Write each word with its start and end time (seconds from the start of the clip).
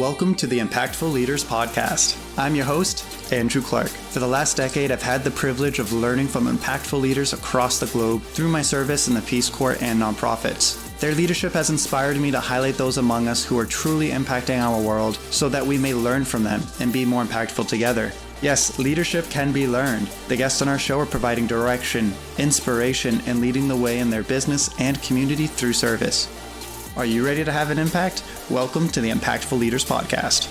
Welcome 0.00 0.34
to 0.36 0.46
the 0.46 0.60
Impactful 0.60 1.12
Leaders 1.12 1.44
Podcast. 1.44 2.16
I'm 2.38 2.54
your 2.54 2.64
host, 2.64 3.30
Andrew 3.34 3.60
Clark. 3.60 3.88
For 3.88 4.18
the 4.18 4.26
last 4.26 4.56
decade, 4.56 4.90
I've 4.90 5.02
had 5.02 5.22
the 5.22 5.30
privilege 5.30 5.78
of 5.78 5.92
learning 5.92 6.28
from 6.28 6.46
impactful 6.46 6.98
leaders 6.98 7.34
across 7.34 7.78
the 7.78 7.84
globe 7.84 8.22
through 8.22 8.48
my 8.48 8.62
service 8.62 9.08
in 9.08 9.14
the 9.14 9.20
Peace 9.20 9.50
Corps 9.50 9.76
and 9.82 10.00
nonprofits. 10.00 10.98
Their 11.00 11.14
leadership 11.14 11.52
has 11.52 11.68
inspired 11.68 12.16
me 12.16 12.30
to 12.30 12.40
highlight 12.40 12.76
those 12.76 12.96
among 12.96 13.28
us 13.28 13.44
who 13.44 13.58
are 13.58 13.66
truly 13.66 14.08
impacting 14.08 14.58
our 14.58 14.80
world 14.80 15.16
so 15.30 15.50
that 15.50 15.66
we 15.66 15.76
may 15.76 15.92
learn 15.92 16.24
from 16.24 16.44
them 16.44 16.62
and 16.80 16.94
be 16.94 17.04
more 17.04 17.22
impactful 17.22 17.68
together. 17.68 18.10
Yes, 18.40 18.78
leadership 18.78 19.28
can 19.28 19.52
be 19.52 19.68
learned. 19.68 20.06
The 20.28 20.36
guests 20.36 20.62
on 20.62 20.68
our 20.68 20.78
show 20.78 20.98
are 21.00 21.04
providing 21.04 21.46
direction, 21.46 22.14
inspiration, 22.38 23.20
and 23.26 23.42
leading 23.42 23.68
the 23.68 23.76
way 23.76 23.98
in 23.98 24.08
their 24.08 24.22
business 24.22 24.70
and 24.80 25.02
community 25.02 25.46
through 25.46 25.74
service. 25.74 26.26
Are 27.00 27.06
you 27.06 27.24
ready 27.24 27.42
to 27.44 27.50
have 27.50 27.70
an 27.70 27.78
impact? 27.78 28.22
Welcome 28.50 28.86
to 28.90 29.00
the 29.00 29.08
Impactful 29.08 29.58
Leaders 29.58 29.86
Podcast. 29.86 30.44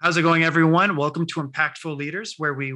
How's 0.00 0.16
it 0.16 0.22
going, 0.22 0.42
everyone? 0.42 0.96
Welcome 0.96 1.24
to 1.26 1.34
Impactful 1.40 1.96
Leaders, 1.96 2.34
where 2.36 2.52
we 2.52 2.74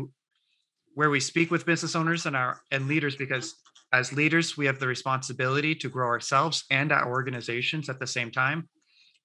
where 0.95 1.11
we 1.11 1.19
speak 1.19 1.51
with 1.51 1.67
business 1.67 1.97
owners 1.97 2.27
and 2.27 2.37
our 2.37 2.61
and 2.71 2.87
leaders 2.87 3.17
because 3.17 3.57
as 3.93 4.13
leaders, 4.13 4.57
we 4.57 4.67
have 4.67 4.79
the 4.79 4.87
responsibility 4.87 5.75
to 5.75 5.89
grow 5.89 6.07
ourselves 6.07 6.63
and 6.71 6.93
our 6.93 7.11
organizations 7.11 7.89
at 7.89 7.99
the 7.99 8.07
same 8.07 8.31
time. 8.31 8.69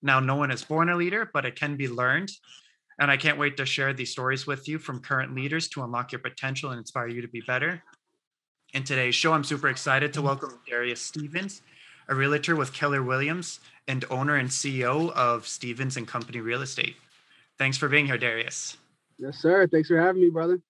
Now, 0.01 0.19
no 0.19 0.37
one 0.37 0.49
is 0.49 0.63
born 0.63 0.89
a 0.89 0.95
leader, 0.95 1.29
but 1.35 1.45
it 1.45 1.55
can 1.55 1.77
be 1.77 1.87
learned. 1.87 2.31
And 3.03 3.11
I 3.11 3.17
can't 3.17 3.37
wait 3.37 3.57
to 3.57 3.65
share 3.65 3.91
these 3.91 4.11
stories 4.11 4.47
with 4.47 4.65
you 4.69 4.79
from 4.79 5.01
current 5.01 5.35
leaders 5.35 5.67
to 5.69 5.83
unlock 5.83 6.13
your 6.13 6.19
potential 6.19 6.69
and 6.69 6.79
inspire 6.79 7.09
you 7.09 7.21
to 7.21 7.27
be 7.27 7.41
better. 7.41 7.83
In 8.73 8.85
today's 8.85 9.13
show, 9.13 9.33
I'm 9.33 9.43
super 9.43 9.67
excited 9.67 10.13
to 10.13 10.21
welcome 10.21 10.57
Darius 10.65 11.01
Stevens, 11.01 11.63
a 12.07 12.15
realtor 12.15 12.55
with 12.55 12.71
Keller 12.71 13.03
Williams 13.03 13.59
and 13.89 14.05
owner 14.09 14.37
and 14.37 14.47
CEO 14.47 15.11
of 15.11 15.45
Stevens 15.45 15.97
and 15.97 16.07
Company 16.07 16.39
Real 16.39 16.61
Estate. 16.61 16.95
Thanks 17.57 17.77
for 17.77 17.89
being 17.89 18.05
here, 18.05 18.17
Darius. 18.17 18.77
Yes, 19.17 19.35
sir. 19.37 19.67
Thanks 19.67 19.89
for 19.89 19.99
having 19.99 20.21
me, 20.21 20.29
brother. 20.29 20.61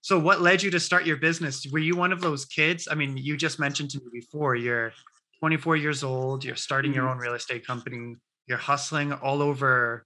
So, 0.00 0.18
what 0.18 0.40
led 0.40 0.64
you 0.64 0.70
to 0.72 0.80
start 0.80 1.06
your 1.06 1.18
business? 1.18 1.64
Were 1.70 1.78
you 1.78 1.94
one 1.94 2.10
of 2.10 2.20
those 2.20 2.44
kids? 2.44 2.88
I 2.90 2.96
mean, 2.96 3.16
you 3.16 3.36
just 3.36 3.60
mentioned 3.60 3.90
to 3.90 3.98
me 3.98 4.06
before 4.12 4.56
you're 4.56 4.92
24 5.38 5.76
years 5.76 6.02
old, 6.02 6.44
you're 6.44 6.56
starting 6.56 6.92
your 6.92 7.04
mm-hmm. 7.04 7.12
own 7.12 7.18
real 7.18 7.34
estate 7.34 7.64
company, 7.64 8.16
you're 8.48 8.58
hustling 8.58 9.12
all 9.12 9.40
over 9.40 10.04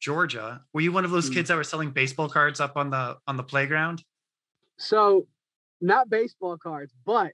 Georgia. 0.00 0.62
Were 0.72 0.80
you 0.80 0.92
one 0.92 1.04
of 1.04 1.10
those 1.10 1.30
mm. 1.30 1.34
kids 1.34 1.48
that 1.48 1.56
were 1.56 1.64
selling 1.64 1.90
baseball 1.90 2.28
cards 2.28 2.60
up 2.60 2.76
on 2.76 2.90
the 2.90 3.18
on 3.26 3.36
the 3.36 3.42
playground? 3.42 4.02
So, 4.76 5.26
not 5.80 6.08
baseball 6.08 6.56
cards, 6.56 6.92
but 7.04 7.32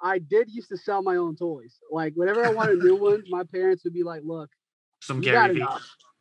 I 0.00 0.18
did 0.18 0.50
used 0.50 0.68
to 0.68 0.76
sell 0.76 1.02
my 1.02 1.16
own 1.16 1.36
toys. 1.36 1.78
Like 1.90 2.12
whenever 2.14 2.44
I 2.44 2.50
wanted 2.50 2.78
new 2.78 2.96
ones, 2.96 3.24
my 3.28 3.44
parents 3.52 3.84
would 3.84 3.94
be 3.94 4.02
like, 4.02 4.22
"Look, 4.24 4.50
some 5.00 5.20
Gary 5.20 5.54
Vee, 5.54 5.66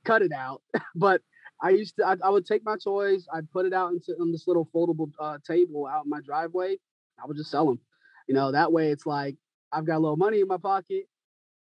cut 0.06 0.22
it 0.22 0.32
out." 0.32 0.62
but 0.96 1.22
I 1.62 1.72
used 1.72 1.96
to, 1.98 2.06
I, 2.06 2.16
I, 2.24 2.30
would 2.30 2.46
take 2.46 2.66
my 2.66 2.76
toys, 2.84 3.28
I'd 3.32 3.52
put 3.52 3.66
it 3.66 3.74
out 3.74 3.92
into 3.92 4.14
on 4.20 4.32
this 4.32 4.48
little 4.48 4.68
foldable 4.74 5.12
uh, 5.20 5.38
table 5.46 5.88
out 5.88 6.06
in 6.06 6.10
my 6.10 6.22
driveway. 6.22 6.78
I 7.22 7.28
would 7.28 7.38
just 7.38 7.52
sell 7.52 7.68
them. 7.68 7.80
You 8.28 8.34
know, 8.34 8.52
that 8.52 8.72
way 8.72 8.92
it's 8.92 9.06
like 9.06 9.36
I've 9.72 9.86
got 9.86 9.98
a 9.98 10.00
little 10.00 10.18
money 10.18 10.40
in 10.40 10.48
my 10.48 10.58
pocket, 10.58 11.06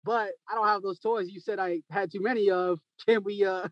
but 0.03 0.31
I 0.49 0.55
don't 0.55 0.67
have 0.67 0.81
those 0.81 0.99
toys 0.99 1.29
you 1.29 1.39
said 1.39 1.59
I 1.59 1.81
had 1.89 2.11
too 2.11 2.21
many 2.21 2.49
of. 2.51 2.79
Can 3.07 3.23
we 3.23 3.45
uh 3.45 3.67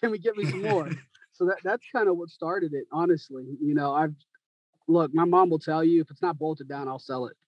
can 0.00 0.10
we 0.10 0.18
get 0.18 0.36
me 0.36 0.44
some 0.44 0.62
more? 0.62 0.90
so 1.32 1.46
that 1.46 1.58
that's 1.64 1.84
kind 1.94 2.08
of 2.08 2.16
what 2.16 2.30
started 2.30 2.72
it, 2.74 2.86
honestly. 2.92 3.44
You 3.60 3.74
know, 3.74 3.92
I've 3.92 4.14
look, 4.88 5.14
my 5.14 5.24
mom 5.24 5.50
will 5.50 5.58
tell 5.58 5.84
you 5.84 6.00
if 6.00 6.10
it's 6.10 6.22
not 6.22 6.38
bolted 6.38 6.68
down, 6.68 6.88
I'll 6.88 6.98
sell 6.98 7.26
it. 7.26 7.36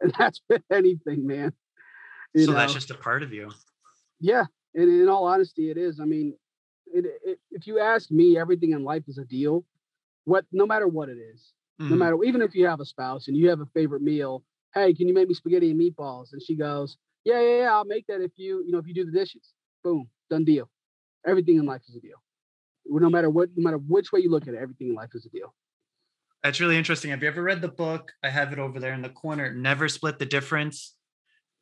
And 0.00 0.12
that's 0.18 0.42
with 0.50 0.62
anything, 0.72 1.24
man. 1.24 1.52
You 2.34 2.46
so 2.46 2.52
know? 2.52 2.58
that's 2.58 2.74
just 2.74 2.90
a 2.90 2.94
part 2.94 3.22
of 3.22 3.32
you. 3.32 3.50
Yeah. 4.20 4.44
And 4.74 4.88
in 4.88 5.08
all 5.08 5.24
honesty, 5.24 5.70
it 5.70 5.78
is. 5.78 6.00
I 6.00 6.04
mean, 6.04 6.34
it, 6.92 7.04
it, 7.24 7.38
if 7.52 7.66
you 7.66 7.78
ask 7.78 8.10
me, 8.10 8.36
everything 8.36 8.72
in 8.72 8.82
life 8.82 9.04
is 9.06 9.18
a 9.18 9.24
deal. 9.24 9.64
What 10.24 10.44
no 10.52 10.66
matter 10.66 10.88
what 10.88 11.08
it 11.08 11.16
is, 11.16 11.52
mm-hmm. 11.80 11.90
no 11.90 11.96
matter 11.96 12.22
even 12.24 12.42
if 12.42 12.54
you 12.54 12.66
have 12.66 12.80
a 12.80 12.84
spouse 12.84 13.28
and 13.28 13.36
you 13.36 13.48
have 13.50 13.60
a 13.60 13.66
favorite 13.66 14.02
meal, 14.02 14.42
hey, 14.74 14.92
can 14.94 15.06
you 15.06 15.14
make 15.14 15.28
me 15.28 15.34
spaghetti 15.34 15.70
and 15.70 15.80
meatballs? 15.80 16.32
And 16.32 16.42
she 16.42 16.56
goes, 16.56 16.96
Yeah, 17.24 17.40
yeah, 17.40 17.58
yeah, 17.60 17.72
I'll 17.72 17.84
make 17.84 18.06
that 18.08 18.20
if 18.20 18.32
you, 18.36 18.64
you 18.66 18.72
know, 18.72 18.78
if 18.78 18.86
you 18.86 18.94
do 18.94 19.04
the 19.04 19.12
dishes. 19.12 19.52
Boom, 19.82 20.08
done 20.28 20.44
deal. 20.44 20.68
Everything 21.26 21.56
in 21.56 21.66
life 21.66 21.82
is 21.88 21.96
a 21.96 22.00
deal. 22.00 22.22
No 22.86 23.08
matter 23.08 23.30
what, 23.30 23.48
no 23.56 23.64
matter 23.64 23.78
which 23.78 24.12
way 24.12 24.20
you 24.20 24.30
look 24.30 24.46
at 24.46 24.54
it, 24.54 24.60
everything 24.60 24.88
in 24.88 24.94
life 24.94 25.10
is 25.14 25.24
a 25.24 25.30
deal. 25.30 25.54
That's 26.42 26.60
really 26.60 26.76
interesting. 26.76 27.10
Have 27.10 27.22
you 27.22 27.28
ever 27.28 27.42
read 27.42 27.62
the 27.62 27.68
book? 27.68 28.12
I 28.22 28.28
have 28.28 28.52
it 28.52 28.58
over 28.58 28.78
there 28.78 28.92
in 28.92 29.00
the 29.00 29.08
corner. 29.08 29.52
Never 29.52 29.88
split 29.88 30.18
the 30.18 30.26
difference. 30.26 30.94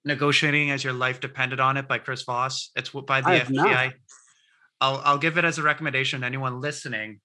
Negotiating 0.05 0.73
as 0.73 0.83
your 0.83 0.93
life 0.93 1.21
depended 1.21 1.61
on 1.61 1.77
it 1.77 1.87
by 1.87 1.99
Chris 1.99 2.23
Voss. 2.23 2.73
It's 2.75 2.91
by 2.91 3.21
the 3.21 3.28
FBI. 3.28 3.53
Not. 3.53 3.93
I'll 4.81 5.00
I'll 5.05 5.19
give 5.19 5.39
it 5.39 5.45
as 5.45 5.59
a 5.59 5.62
recommendation. 5.62 6.23
To 6.23 6.27
anyone 6.27 6.61
listening, 6.61 7.21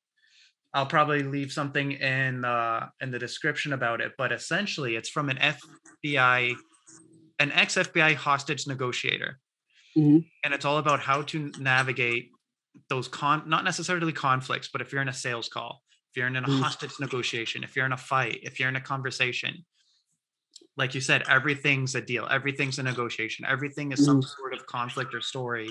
I'll 0.76 0.86
probably 0.86 1.24
leave 1.24 1.52
something 1.52 1.94
in 1.94 2.46
uh, 2.46 2.90
in 3.02 3.10
the 3.10 3.18
description 3.18 3.74
about 3.74 4.00
it. 4.00 4.12
But 4.16 4.32
essentially, 4.32 4.96
it's 4.96 5.10
from 5.10 5.30
an 5.30 5.38
FBI, 5.38 6.54
an 7.40 7.52
ex 7.52 7.76
FBI 7.76 8.14
hostage 8.14 8.68
negotiator, 8.68 9.40
mm-hmm. 9.98 10.20
and 10.44 10.54
it's 10.54 10.66
all 10.66 10.78
about 10.78 11.00
how 11.00 11.22
to 11.24 11.52
navigate 11.60 12.30
those 12.90 13.08
con 13.08 13.44
not 13.48 13.64
necessarily 13.64 14.14
conflicts, 14.14 14.70
but 14.72 14.82
if 14.82 14.92
you're 14.92 15.02
in 15.02 15.10
a 15.10 15.14
sales 15.14 15.50
call, 15.50 15.82
if 16.12 16.18
you're 16.18 16.28
in 16.28 16.36
a 16.36 16.42
mm-hmm. 16.42 16.62
hostage 16.62 16.94
negotiation, 17.00 17.64
if 17.64 17.76
you're 17.76 17.86
in 17.86 17.94
a 17.94 17.98
fight, 17.98 18.40
if 18.44 18.60
you're 18.60 18.70
in 18.70 18.76
a 18.76 18.82
conversation, 18.82 19.66
like 20.76 20.94
you 20.94 21.02
said, 21.02 21.24
everything's 21.28 21.96
a 21.96 22.02
deal, 22.02 22.28
everything's 22.30 22.80
a 22.80 22.84
negotiation, 22.84 23.46
everything 23.46 23.92
is 23.92 24.06
some 24.06 24.22
mm-hmm. 24.22 24.42
sort 24.42 24.54
of 24.54 24.66
conflict 24.68 25.14
or 25.14 25.22
story 25.22 25.70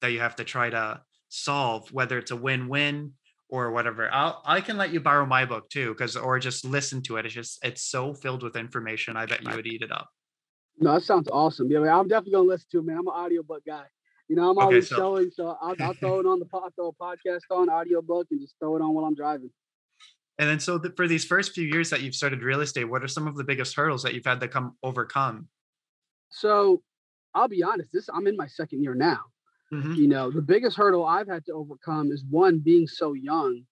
that 0.00 0.12
you 0.12 0.20
have 0.20 0.36
to 0.36 0.44
try 0.44 0.70
to 0.70 1.00
solve, 1.28 1.90
whether 1.92 2.18
it's 2.18 2.32
a 2.32 2.36
win-win 2.36 3.12
or 3.48 3.72
whatever. 3.72 4.12
I'll 4.12 4.42
I 4.44 4.60
can 4.60 4.76
let 4.76 4.92
you 4.92 5.00
borrow 5.00 5.26
my 5.26 5.44
book 5.44 5.68
too, 5.70 5.90
because 5.90 6.16
or 6.16 6.38
just 6.38 6.64
listen 6.64 7.02
to 7.02 7.16
it. 7.16 7.26
It's 7.26 7.34
just 7.34 7.58
it's 7.64 7.82
so 7.82 8.14
filled 8.14 8.42
with 8.42 8.56
information. 8.56 9.16
I 9.16 9.26
bet 9.26 9.44
you 9.44 9.54
would 9.54 9.66
eat 9.66 9.82
it 9.82 9.92
up. 9.92 10.08
No, 10.80 10.94
that 10.94 11.02
sounds 11.02 11.28
awesome. 11.30 11.70
Yeah, 11.70 11.80
I'm 11.80 12.08
definitely 12.08 12.32
gonna 12.32 12.48
listen 12.48 12.66
to 12.72 12.78
it, 12.78 12.84
man. 12.84 12.96
I'm 12.98 13.06
an 13.06 13.14
audiobook 13.14 13.64
guy. 13.66 13.84
You 14.28 14.36
know, 14.36 14.50
I'm 14.50 14.58
always 14.58 14.86
okay, 14.86 14.94
so, 14.94 14.96
showing, 14.96 15.30
so 15.30 15.58
I'll, 15.60 15.74
I'll 15.80 15.92
throw 15.92 16.20
it 16.20 16.26
on 16.26 16.38
the 16.38 16.46
pod, 16.46 16.72
throw 16.76 16.88
a 16.88 16.92
podcast 16.92 17.40
on 17.50 17.68
audiobook 17.68 18.28
and 18.30 18.40
just 18.40 18.54
throw 18.60 18.76
it 18.76 18.80
on 18.80 18.94
while 18.94 19.04
I'm 19.04 19.14
driving. 19.14 19.50
And 20.38 20.48
then, 20.48 20.60
so 20.60 20.78
the, 20.78 20.90
for 20.90 21.06
these 21.06 21.24
first 21.24 21.52
few 21.52 21.66
years 21.66 21.90
that 21.90 22.00
you've 22.00 22.14
started 22.14 22.42
real 22.42 22.60
estate, 22.60 22.84
what 22.84 23.02
are 23.02 23.08
some 23.08 23.26
of 23.26 23.36
the 23.36 23.44
biggest 23.44 23.76
hurdles 23.76 24.02
that 24.04 24.14
you've 24.14 24.24
had 24.24 24.40
to 24.40 24.48
come 24.48 24.76
overcome? 24.82 25.48
So, 26.30 26.80
I'll 27.34 27.48
be 27.48 27.62
honest. 27.62 27.90
This 27.92 28.08
I'm 28.14 28.26
in 28.26 28.36
my 28.36 28.46
second 28.46 28.82
year 28.82 28.94
now. 28.94 29.18
Mm-hmm. 29.72 29.94
You 29.94 30.08
know, 30.08 30.30
the 30.30 30.42
biggest 30.42 30.76
hurdle 30.76 31.04
I've 31.04 31.28
had 31.28 31.44
to 31.46 31.52
overcome 31.52 32.10
is 32.10 32.24
one 32.30 32.60
being 32.60 32.86
so 32.86 33.12
young, 33.12 33.64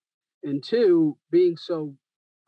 and 0.42 0.62
two 0.62 1.16
being 1.30 1.56
so. 1.56 1.94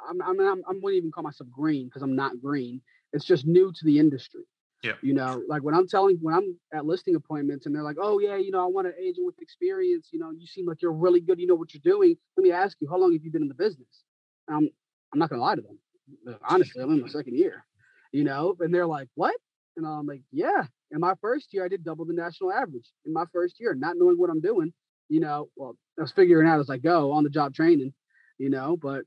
I'm 0.06 0.20
I'm 0.20 0.40
I'm, 0.40 0.62
I 0.68 0.72
wouldn't 0.72 0.98
even 0.98 1.12
call 1.12 1.24
myself 1.24 1.48
green 1.50 1.86
because 1.86 2.02
I'm 2.02 2.16
not 2.16 2.40
green. 2.42 2.82
It's 3.12 3.24
just 3.24 3.46
new 3.46 3.72
to 3.72 3.84
the 3.84 3.98
industry. 3.98 4.42
Yeah. 4.82 4.92
You 5.02 5.12
know, 5.12 5.42
like 5.46 5.62
when 5.62 5.74
I'm 5.74 5.86
telling 5.86 6.16
when 6.22 6.34
I'm 6.34 6.56
at 6.72 6.86
listing 6.86 7.14
appointments 7.14 7.66
and 7.66 7.74
they're 7.74 7.82
like, 7.82 7.98
"Oh 8.00 8.18
yeah, 8.18 8.36
you 8.36 8.50
know, 8.50 8.62
I 8.62 8.66
want 8.66 8.86
an 8.86 8.94
agent 8.98 9.26
with 9.26 9.38
experience. 9.40 10.08
You 10.10 10.20
know, 10.20 10.30
you 10.30 10.46
seem 10.46 10.66
like 10.66 10.80
you're 10.80 10.92
really 10.92 11.20
good. 11.20 11.38
You 11.38 11.46
know 11.46 11.54
what 11.54 11.74
you're 11.74 11.82
doing. 11.84 12.16
Let 12.36 12.42
me 12.44 12.52
ask 12.52 12.78
you, 12.80 12.88
how 12.88 12.96
long 12.96 13.12
have 13.12 13.22
you 13.22 13.30
been 13.30 13.42
in 13.42 13.48
the 13.48 13.54
business?" 13.54 14.04
I'm 14.48 14.68
I'm 15.12 15.18
not 15.18 15.28
gonna 15.28 15.42
lie 15.42 15.56
to 15.56 15.62
them. 15.62 15.78
Uh, 16.26 16.38
honestly, 16.48 16.82
I'm 16.82 16.90
in 16.92 17.02
my 17.02 17.08
second 17.08 17.36
year. 17.36 17.64
You 18.12 18.24
know, 18.24 18.56
and 18.60 18.74
they're 18.74 18.86
like, 18.86 19.08
"What?" 19.16 19.36
And 19.76 19.86
I'm 19.86 20.06
like, 20.06 20.22
"Yeah." 20.32 20.64
In 20.92 21.00
my 21.00 21.14
first 21.20 21.52
year, 21.52 21.64
I 21.64 21.68
did 21.68 21.84
double 21.84 22.06
the 22.06 22.14
national 22.14 22.50
average. 22.52 22.90
In 23.04 23.12
my 23.12 23.24
first 23.32 23.60
year, 23.60 23.74
not 23.74 23.96
knowing 23.98 24.18
what 24.18 24.30
I'm 24.30 24.40
doing. 24.40 24.72
You 25.10 25.20
know, 25.20 25.50
well, 25.56 25.76
I 25.98 26.02
was 26.02 26.12
figuring 26.12 26.48
out 26.48 26.60
as 26.60 26.70
I 26.70 26.78
go 26.78 27.12
on 27.12 27.24
the 27.24 27.30
job 27.30 27.54
training. 27.54 27.92
You 28.38 28.48
know, 28.48 28.78
but 28.80 29.04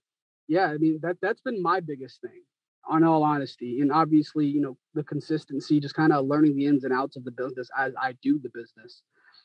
yeah, 0.48 0.66
I 0.68 0.78
mean 0.78 1.00
that 1.02 1.18
that's 1.20 1.42
been 1.42 1.64
my 1.64 1.80
biggest 1.80 2.22
thing 2.22 2.44
on 2.90 3.04
all 3.04 3.24
honesty 3.24 3.80
and 3.80 3.92
obviously 3.92 4.46
you 4.46 4.62
know 4.62 4.78
the 4.94 5.04
consistency 5.04 5.80
just 5.80 5.96
kind 5.96 6.12
of 6.12 6.26
learning 6.26 6.56
the 6.56 6.66
ins 6.66 6.84
and 6.84 6.94
outs 6.94 7.16
of 7.16 7.24
the 7.24 7.32
business 7.32 7.70
as 7.78 7.94
i 8.02 8.14
do 8.22 8.40
the 8.40 8.50
business. 8.54 9.04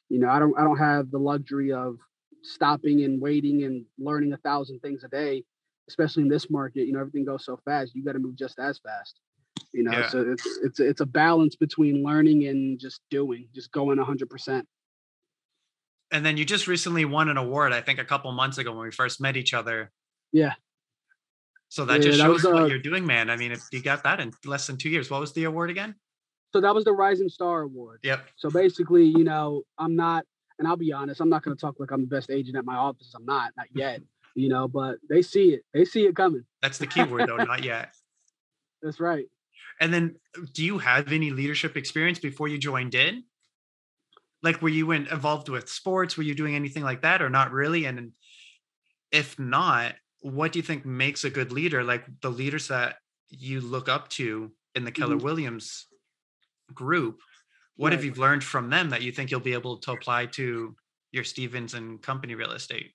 You 0.08 0.18
know 0.18 0.28
i 0.28 0.38
don't 0.38 0.58
i 0.58 0.64
don't 0.64 0.78
have 0.78 1.10
the 1.10 1.18
luxury 1.18 1.72
of 1.72 1.96
stopping 2.42 3.04
and 3.04 3.20
waiting 3.20 3.64
and 3.64 3.84
learning 3.98 4.32
a 4.32 4.38
thousand 4.38 4.80
things 4.80 5.04
a 5.04 5.08
day 5.08 5.44
especially 5.88 6.22
in 6.22 6.28
this 6.28 6.50
market 6.50 6.86
you 6.86 6.92
know 6.92 7.00
everything 7.00 7.24
goes 7.24 7.44
so 7.44 7.58
fast 7.64 7.94
you 7.94 8.04
got 8.04 8.12
to 8.12 8.18
move 8.18 8.36
just 8.36 8.58
as 8.58 8.78
fast. 8.78 9.20
You 9.72 9.84
know 9.84 9.92
yeah. 9.92 10.08
so 10.08 10.20
it's 10.22 10.46
it's 10.62 10.80
it's 10.80 11.00
a 11.00 11.06
balance 11.06 11.56
between 11.56 12.02
learning 12.02 12.46
and 12.46 12.78
just 12.80 13.00
doing 13.10 13.48
just 13.54 13.70
going 13.70 13.98
100% 13.98 14.62
and 16.10 16.24
then 16.24 16.36
you 16.38 16.44
just 16.44 16.66
recently 16.66 17.04
won 17.04 17.28
an 17.28 17.36
award 17.36 17.72
i 17.72 17.80
think 17.80 17.98
a 17.98 18.04
couple 18.04 18.32
months 18.32 18.58
ago 18.58 18.72
when 18.72 18.82
we 18.82 18.90
first 18.90 19.20
met 19.20 19.36
each 19.36 19.54
other. 19.54 19.92
Yeah 20.32 20.54
so 21.68 21.84
that 21.84 21.96
yeah, 21.96 22.10
just 22.10 22.18
shows 22.18 22.42
that 22.42 22.50
was, 22.50 22.54
what 22.54 22.62
uh, 22.64 22.66
you're 22.66 22.78
doing, 22.78 23.04
man. 23.04 23.30
I 23.30 23.36
mean, 23.36 23.52
if 23.52 23.62
you 23.72 23.82
got 23.82 24.02
that 24.04 24.20
in 24.20 24.32
less 24.44 24.66
than 24.66 24.76
two 24.76 24.88
years, 24.88 25.10
what 25.10 25.20
was 25.20 25.32
the 25.32 25.44
award 25.44 25.70
again? 25.70 25.94
So 26.52 26.60
that 26.60 26.74
was 26.74 26.84
the 26.84 26.92
Rising 26.92 27.28
Star 27.28 27.62
Award. 27.62 28.00
Yep. 28.02 28.26
So 28.36 28.48
basically, 28.48 29.04
you 29.04 29.24
know, 29.24 29.62
I'm 29.76 29.94
not, 29.94 30.24
and 30.58 30.66
I'll 30.66 30.76
be 30.76 30.92
honest, 30.92 31.20
I'm 31.20 31.28
not 31.28 31.42
going 31.42 31.56
to 31.56 31.60
talk 31.60 31.76
like 31.78 31.90
I'm 31.90 32.00
the 32.00 32.06
best 32.06 32.30
agent 32.30 32.56
at 32.56 32.64
my 32.64 32.76
office. 32.76 33.12
I'm 33.14 33.26
not, 33.26 33.52
not 33.56 33.66
yet. 33.74 34.00
you 34.34 34.48
know, 34.48 34.66
but 34.66 34.96
they 35.10 35.20
see 35.20 35.50
it. 35.50 35.62
They 35.74 35.84
see 35.84 36.06
it 36.06 36.16
coming. 36.16 36.44
That's 36.62 36.78
the 36.78 36.86
key 36.86 37.02
word, 37.02 37.28
though. 37.28 37.36
not 37.44 37.64
yet. 37.64 37.92
That's 38.82 38.98
right. 38.98 39.26
And 39.80 39.92
then 39.92 40.16
do 40.54 40.64
you 40.64 40.78
have 40.78 41.12
any 41.12 41.30
leadership 41.30 41.76
experience 41.76 42.18
before 42.18 42.48
you 42.48 42.58
joined 42.58 42.94
in? 42.94 43.24
Like 44.42 44.62
were 44.62 44.68
you 44.68 44.90
involved 44.92 45.48
with 45.48 45.68
sports? 45.68 46.16
Were 46.16 46.22
you 46.22 46.34
doing 46.34 46.54
anything 46.54 46.82
like 46.82 47.02
that 47.02 47.22
or 47.22 47.28
not 47.28 47.52
really? 47.52 47.84
And 47.84 48.12
if 49.10 49.38
not, 49.38 49.94
what 50.20 50.52
do 50.52 50.58
you 50.58 50.62
think 50.62 50.84
makes 50.84 51.24
a 51.24 51.30
good 51.30 51.52
leader? 51.52 51.84
Like 51.84 52.04
the 52.20 52.30
leaders 52.30 52.68
that 52.68 52.96
you 53.28 53.60
look 53.60 53.88
up 53.88 54.08
to 54.10 54.52
in 54.74 54.84
the 54.84 54.92
Keller 54.92 55.16
mm-hmm. 55.16 55.24
Williams 55.24 55.86
group, 56.74 57.20
what 57.76 57.88
right. 57.88 57.94
have 57.94 58.04
you 58.04 58.14
learned 58.14 58.44
from 58.44 58.70
them 58.70 58.90
that 58.90 59.02
you 59.02 59.12
think 59.12 59.30
you'll 59.30 59.40
be 59.40 59.52
able 59.52 59.78
to 59.78 59.92
apply 59.92 60.26
to 60.26 60.74
your 61.12 61.24
Stevens 61.24 61.74
and 61.74 62.02
company 62.02 62.34
real 62.34 62.52
estate? 62.52 62.92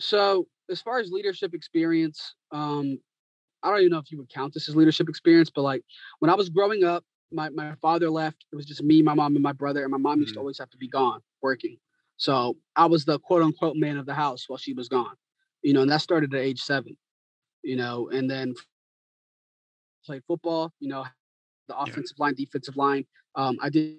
So, 0.00 0.46
as 0.70 0.80
far 0.80 0.98
as 0.98 1.10
leadership 1.10 1.54
experience, 1.54 2.34
um, 2.50 2.98
I 3.62 3.70
don't 3.70 3.80
even 3.80 3.92
know 3.92 3.98
if 3.98 4.10
you 4.10 4.18
would 4.18 4.28
count 4.28 4.52
this 4.52 4.68
as 4.68 4.76
leadership 4.76 5.08
experience, 5.08 5.50
but 5.54 5.62
like 5.62 5.82
when 6.18 6.30
I 6.30 6.34
was 6.34 6.48
growing 6.48 6.84
up, 6.84 7.04
my, 7.32 7.48
my 7.50 7.74
father 7.82 8.10
left. 8.10 8.44
It 8.52 8.56
was 8.56 8.66
just 8.66 8.82
me, 8.82 9.02
my 9.02 9.14
mom, 9.14 9.34
and 9.34 9.42
my 9.42 9.52
brother, 9.52 9.82
and 9.82 9.90
my 9.90 9.98
mom 9.98 10.14
mm-hmm. 10.14 10.20
used 10.22 10.34
to 10.34 10.38
mm-hmm. 10.38 10.40
always 10.40 10.58
have 10.58 10.70
to 10.70 10.76
be 10.76 10.88
gone 10.88 11.20
working. 11.42 11.76
So 12.16 12.56
I 12.74 12.86
was 12.86 13.04
the 13.04 13.18
quote 13.18 13.42
unquote 13.42 13.76
man 13.76 13.98
of 13.98 14.06
the 14.06 14.14
house 14.14 14.48
while 14.48 14.58
she 14.58 14.72
was 14.72 14.88
gone, 14.88 15.14
you 15.66 15.72
know, 15.72 15.80
and 15.80 15.90
that 15.90 16.00
started 16.00 16.32
at 16.32 16.40
age 16.40 16.60
seven, 16.60 16.96
you 17.64 17.74
know, 17.74 18.08
and 18.10 18.30
then 18.30 18.54
played 20.04 20.22
football, 20.28 20.72
you 20.78 20.88
know, 20.88 21.04
the 21.66 21.76
offensive 21.76 22.14
yeah. 22.16 22.26
line, 22.26 22.34
defensive 22.34 22.76
line. 22.76 23.04
Um, 23.34 23.56
I 23.60 23.68
did 23.68 23.96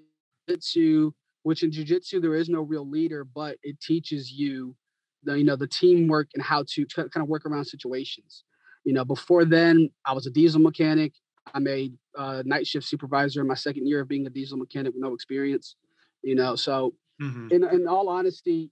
jiu-jitsu, 0.47 1.11
which 1.43 1.63
in 1.63 1.71
jujitsu 1.71 2.21
there 2.21 2.35
is 2.35 2.47
no 2.47 2.61
real 2.61 2.89
leader, 2.89 3.25
but 3.25 3.57
it 3.63 3.81
teaches 3.81 4.31
you 4.31 4.77
the 5.23 5.37
you 5.37 5.43
know 5.43 5.57
the 5.57 5.67
teamwork 5.67 6.29
and 6.35 6.41
how 6.41 6.63
to 6.69 6.85
kind 6.85 7.09
of 7.17 7.27
work 7.27 7.45
around 7.45 7.65
situations. 7.65 8.45
You 8.85 8.93
know, 8.93 9.03
before 9.03 9.43
then 9.43 9.89
I 10.05 10.13
was 10.13 10.25
a 10.25 10.31
diesel 10.31 10.61
mechanic. 10.61 11.11
I 11.53 11.59
made 11.59 11.97
uh, 12.17 12.43
night 12.45 12.65
shift 12.65 12.87
supervisor 12.87 13.41
in 13.41 13.47
my 13.47 13.55
second 13.55 13.87
year 13.87 13.99
of 13.99 14.07
being 14.07 14.25
a 14.25 14.29
diesel 14.29 14.57
mechanic 14.57 14.93
with 14.93 15.01
no 15.01 15.13
experience. 15.13 15.75
You 16.21 16.35
know, 16.35 16.55
so 16.55 16.93
mm-hmm. 17.21 17.49
in 17.51 17.65
in 17.65 17.87
all 17.89 18.07
honesty, 18.07 18.71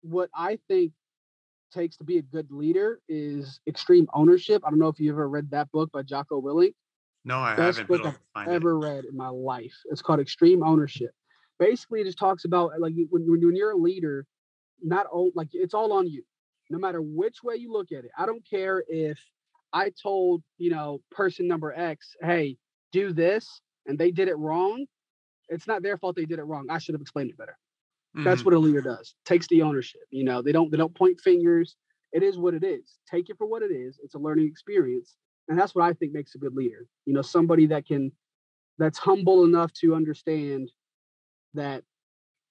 what 0.00 0.28
I 0.34 0.58
think 0.66 0.90
takes 1.72 1.96
to 1.96 2.04
be 2.04 2.18
a 2.18 2.22
good 2.22 2.50
leader 2.50 3.00
is 3.08 3.60
extreme 3.66 4.06
ownership. 4.14 4.62
I 4.64 4.70
don't 4.70 4.78
know 4.78 4.88
if 4.88 5.00
you 5.00 5.10
ever 5.12 5.28
read 5.28 5.50
that 5.50 5.70
book 5.72 5.90
by 5.92 6.02
Jocko 6.02 6.40
Willink. 6.40 6.74
No, 7.24 7.38
I 7.38 7.54
Best 7.54 7.78
haven't. 7.78 8.02
book 8.02 8.14
I've 8.34 8.48
ever 8.48 8.72
it. 8.72 8.78
read 8.78 9.04
in 9.04 9.16
my 9.16 9.28
life. 9.28 9.74
It's 9.90 10.02
called 10.02 10.20
Extreme 10.20 10.62
Ownership. 10.62 11.12
Basically, 11.58 12.00
it 12.00 12.04
just 12.04 12.18
talks 12.18 12.44
about 12.44 12.72
uh, 12.74 12.80
like 12.80 12.94
when, 13.10 13.30
when 13.30 13.54
you're 13.56 13.70
a 13.70 13.76
leader, 13.76 14.26
not 14.82 15.06
all 15.06 15.30
like 15.34 15.48
it's 15.52 15.74
all 15.74 15.92
on 15.92 16.08
you. 16.08 16.24
No 16.70 16.78
matter 16.78 17.00
which 17.00 17.42
way 17.42 17.56
you 17.56 17.72
look 17.72 17.92
at 17.92 18.04
it. 18.04 18.10
I 18.16 18.26
don't 18.26 18.44
care 18.48 18.82
if 18.88 19.18
I 19.72 19.90
told, 19.90 20.42
you 20.58 20.70
know, 20.70 21.00
person 21.10 21.46
number 21.46 21.72
X, 21.72 22.16
hey, 22.20 22.56
do 22.92 23.12
this, 23.12 23.60
and 23.86 23.98
they 23.98 24.10
did 24.10 24.28
it 24.28 24.36
wrong. 24.36 24.86
It's 25.48 25.66
not 25.66 25.82
their 25.82 25.98
fault 25.98 26.16
they 26.16 26.24
did 26.24 26.38
it 26.38 26.44
wrong. 26.44 26.66
I 26.70 26.78
should 26.78 26.94
have 26.94 27.02
explained 27.02 27.30
it 27.30 27.36
better. 27.36 27.56
Mm-hmm. 28.16 28.24
That's 28.24 28.44
what 28.44 28.54
a 28.54 28.58
leader 28.58 28.82
does. 28.82 29.14
Takes 29.24 29.46
the 29.48 29.62
ownership. 29.62 30.02
You 30.10 30.24
know, 30.24 30.42
they 30.42 30.52
don't 30.52 30.70
they 30.70 30.76
don't 30.76 30.94
point 30.94 31.20
fingers. 31.20 31.76
It 32.12 32.22
is 32.22 32.36
what 32.38 32.54
it 32.54 32.62
is. 32.62 32.98
Take 33.10 33.30
it 33.30 33.38
for 33.38 33.46
what 33.46 33.62
it 33.62 33.72
is. 33.72 33.98
It's 34.02 34.14
a 34.14 34.18
learning 34.18 34.46
experience. 34.46 35.16
And 35.48 35.58
that's 35.58 35.74
what 35.74 35.84
I 35.84 35.94
think 35.94 36.12
makes 36.12 36.34
a 36.34 36.38
good 36.38 36.54
leader. 36.54 36.86
You 37.06 37.14
know, 37.14 37.22
somebody 37.22 37.66
that 37.66 37.86
can 37.86 38.12
that's 38.78 38.98
humble 38.98 39.44
enough 39.44 39.72
to 39.74 39.94
understand 39.94 40.70
that 41.54 41.84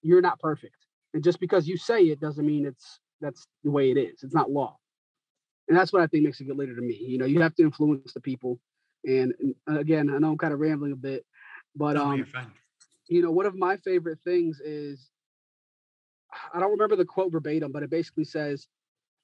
you're 0.01 0.21
not 0.21 0.39
perfect. 0.39 0.75
And 1.13 1.23
just 1.23 1.39
because 1.39 1.67
you 1.67 1.77
say 1.77 2.03
it 2.03 2.19
doesn't 2.19 2.45
mean 2.45 2.65
it's 2.65 2.99
that's 3.21 3.45
the 3.63 3.71
way 3.71 3.91
it 3.91 3.97
is. 3.97 4.23
It's 4.23 4.33
not 4.33 4.49
law. 4.49 4.77
And 5.67 5.77
that's 5.77 5.93
what 5.93 6.01
I 6.01 6.07
think 6.07 6.23
makes 6.23 6.41
a 6.41 6.43
good 6.43 6.57
leader 6.57 6.75
to 6.75 6.81
me. 6.81 6.95
You 6.95 7.19
know, 7.19 7.25
you 7.25 7.39
have 7.41 7.55
to 7.55 7.63
influence 7.63 8.13
the 8.13 8.19
people. 8.19 8.59
And, 9.05 9.33
and 9.67 9.77
again, 9.77 10.09
I 10.09 10.17
know 10.17 10.31
I'm 10.31 10.37
kind 10.37 10.53
of 10.53 10.59
rambling 10.59 10.91
a 10.91 10.95
bit, 10.95 11.23
but 11.75 11.97
um, 11.97 12.25
you 13.07 13.21
know, 13.21 13.31
one 13.31 13.45
of 13.45 13.55
my 13.55 13.77
favorite 13.77 14.19
things 14.23 14.59
is 14.59 15.10
I 16.53 16.59
don't 16.59 16.71
remember 16.71 16.95
the 16.95 17.05
quote 17.05 17.31
verbatim, 17.31 17.71
but 17.71 17.83
it 17.83 17.89
basically 17.89 18.25
says 18.25 18.67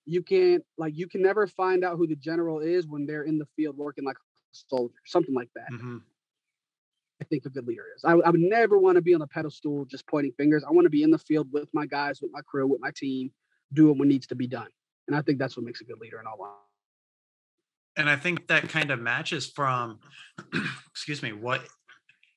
you 0.06 0.24
can't 0.24 0.64
like 0.78 0.96
you 0.96 1.08
can 1.08 1.22
never 1.22 1.48
find 1.48 1.84
out 1.84 1.98
who 1.98 2.08
the 2.08 2.16
general 2.16 2.60
is 2.60 2.88
when 2.88 3.06
they're 3.06 3.24
in 3.24 3.38
the 3.38 3.48
field 3.56 3.78
working 3.78 4.06
like 4.06 4.16
a 4.16 4.20
soldier, 4.52 4.96
something 5.06 5.36
like 5.36 5.50
that. 5.56 5.68
Mm-hmm. 5.74 5.98
I 7.22 7.26
think 7.26 7.46
a 7.46 7.50
good 7.50 7.68
leader 7.68 7.86
is. 7.96 8.06
I, 8.06 8.12
I 8.14 8.30
would 8.30 8.40
never 8.40 8.78
want 8.78 8.96
to 8.96 9.02
be 9.02 9.16
on 9.16 9.22
a 9.22 9.28
pedestal 9.28 9.86
just 9.86 10.08
pointing 10.08 10.34
fingers. 10.34 10.64
I 10.64 10.72
want 10.72 10.86
to 10.86 10.90
be 10.90 11.04
in 11.04 11.12
the 11.12 11.18
field 11.18 11.48
with 11.52 11.68
my 11.74 11.86
guys, 11.86 12.22
with 12.22 12.32
my 12.32 12.42
crew, 12.42 12.68
with 12.68 12.80
my 12.80 12.92
team, 12.96 13.32
doing 13.74 13.98
what 13.98 14.08
needs 14.08 14.28
to 14.28 14.36
be 14.36 14.48
done. 14.48 14.68
And 15.08 15.16
I 15.16 15.22
think 15.22 15.40
that's 15.40 15.58
what 15.58 15.66
makes 15.66 15.82
a 15.82 15.84
good 15.84 16.00
leader 16.00 16.20
in 16.20 16.28
all 16.28 16.38
honesty. 16.40 16.62
And 17.98 18.10
I 18.10 18.16
think 18.16 18.48
that 18.48 18.70
kind 18.70 18.92
of 18.92 19.00
matches 19.00 19.48
from, 19.48 20.00
excuse 20.92 21.24
me, 21.24 21.34
what 21.34 21.62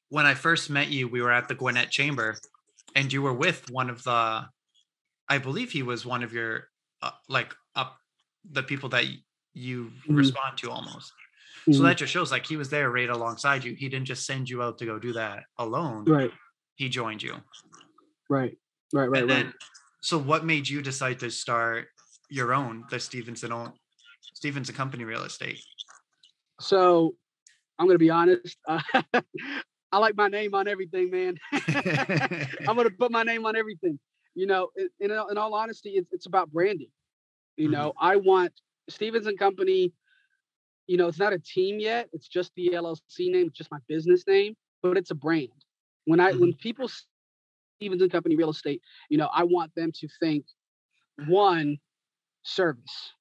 when 0.09 0.27
I 0.27 0.35
first 0.35 0.71
met 0.71 0.89
you, 0.89 1.09
we 1.09 1.23
were 1.23 1.31
at 1.31 1.49
the 1.49 1.55
Gwinnett 1.55 1.91
Chamber, 1.91 2.37
and 2.97 3.13
you 3.13 3.23
were 3.23 3.35
with 3.35 3.71
one 3.71 3.91
of 3.91 4.03
the, 4.03 4.47
I 5.31 5.38
believe 5.38 5.71
he 5.71 5.82
was 5.82 6.05
one 6.05 6.23
of 6.23 6.32
your, 6.32 6.65
uh, 7.00 7.12
like 7.29 7.55
up 7.75 7.97
the 8.50 8.62
people 8.62 8.91
that 8.91 9.05
you 9.55 9.85
mm-hmm. 9.85 10.17
respond 10.17 10.59
to 10.59 10.71
almost. 10.71 11.12
Mm-hmm. 11.62 11.73
So 11.73 11.82
that 11.85 11.97
just 11.97 12.12
shows 12.12 12.31
like 12.31 12.47
he 12.47 12.56
was 12.56 12.69
there 12.69 12.91
right 12.91 13.09
alongside 13.09 13.65
you. 13.65 13.75
He 13.75 13.88
didn't 13.88 14.06
just 14.06 14.27
send 14.27 14.50
you 14.50 14.62
out 14.62 14.79
to 14.79 14.87
go 14.87 14.99
do 14.99 15.12
that 15.15 15.44
alone. 15.59 16.05
Right. 16.05 16.32
He 16.75 16.88
joined 16.88 17.23
you. 17.23 17.37
Right. 18.29 18.56
Right. 18.93 19.09
Right. 19.09 19.23
And 19.23 19.31
right. 19.31 19.44
then, 19.44 19.55
so 20.03 20.19
what 20.19 20.44
made 20.44 20.69
you 20.69 20.82
decide 20.82 21.21
to 21.21 21.31
start 21.31 21.88
your 22.29 22.53
own, 22.53 22.85
the 22.91 22.99
Stevenson 22.99 23.53
own 23.53 23.73
Stevens 24.35 24.69
and 24.69 24.76
Company 24.76 25.05
Real 25.05 25.25
Estate? 25.25 25.62
So 26.61 27.15
I'm 27.79 27.87
going 27.87 27.94
to 27.94 27.99
be 27.99 28.11
honest. 28.11 28.56
Uh, 28.67 28.81
I 29.93 29.99
like 29.99 30.17
my 30.17 30.29
name 30.29 30.55
on 30.55 30.69
everything, 30.69 31.11
man. 31.11 31.37
I'm 31.53 32.76
going 32.76 32.88
to 32.88 32.94
put 32.97 33.11
my 33.11 33.23
name 33.23 33.44
on 33.44 33.56
everything. 33.56 33.99
You 34.35 34.47
know, 34.47 34.71
in, 35.00 35.11
in 35.11 35.38
all 35.38 35.55
honesty, 35.55 35.91
it's, 35.91 36.12
it's 36.12 36.27
about 36.27 36.50
branding. 36.50 36.91
You 37.56 37.67
mm-hmm. 37.67 37.73
know, 37.73 37.93
I 38.00 38.17
want 38.17 38.53
Stevens 38.88 39.27
and 39.27 39.38
Company 39.38 39.93
you 40.91 40.97
know, 40.97 41.06
it's 41.06 41.21
not 41.21 41.32
a 41.32 41.38
team 41.38 41.79
yet. 41.79 42.09
It's 42.12 42.27
just 42.27 42.50
the 42.56 42.71
LLC 42.75 43.31
name. 43.31 43.47
It's 43.47 43.56
just 43.56 43.71
my 43.71 43.79
business 43.87 44.25
name, 44.27 44.56
but 44.82 44.97
it's 44.97 45.12
a 45.12 45.15
brand. 45.15 45.47
When 46.06 46.19
I 46.19 46.32
mm-hmm. 46.32 46.41
when 46.41 46.55
people 46.55 46.91
Stevens 47.79 48.03
and 48.03 48.11
Company 48.11 48.35
Real 48.35 48.50
Estate, 48.50 48.82
you 49.09 49.17
know, 49.17 49.29
I 49.32 49.44
want 49.44 49.73
them 49.77 49.93
to 50.00 50.09
think 50.19 50.47
one 51.29 51.79
service. 52.43 53.12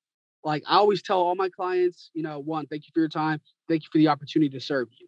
Like 0.43 0.63
I 0.65 0.77
always 0.77 1.03
tell 1.03 1.19
all 1.19 1.35
my 1.35 1.49
clients, 1.49 2.09
you 2.15 2.23
know, 2.23 2.39
one, 2.39 2.65
thank 2.65 2.85
you 2.87 2.91
for 2.91 3.01
your 3.01 3.09
time. 3.09 3.39
Thank 3.67 3.83
you 3.83 3.89
for 3.91 3.99
the 3.99 4.07
opportunity 4.07 4.49
to 4.49 4.59
serve 4.59 4.87
you. 4.99 5.07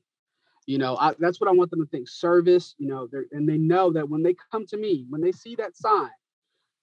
You 0.71 0.77
know, 0.77 0.95
I, 0.95 1.13
that's 1.19 1.41
what 1.41 1.49
I 1.49 1.53
want 1.53 1.69
them 1.69 1.81
to 1.81 1.85
think. 1.85 2.07
Service, 2.07 2.75
you 2.77 2.87
know, 2.87 3.09
and 3.33 3.47
they 3.47 3.57
know 3.57 3.91
that 3.91 4.07
when 4.07 4.23
they 4.23 4.33
come 4.53 4.65
to 4.67 4.77
me, 4.77 5.05
when 5.09 5.19
they 5.19 5.33
see 5.33 5.55
that 5.55 5.75
sign, 5.75 6.09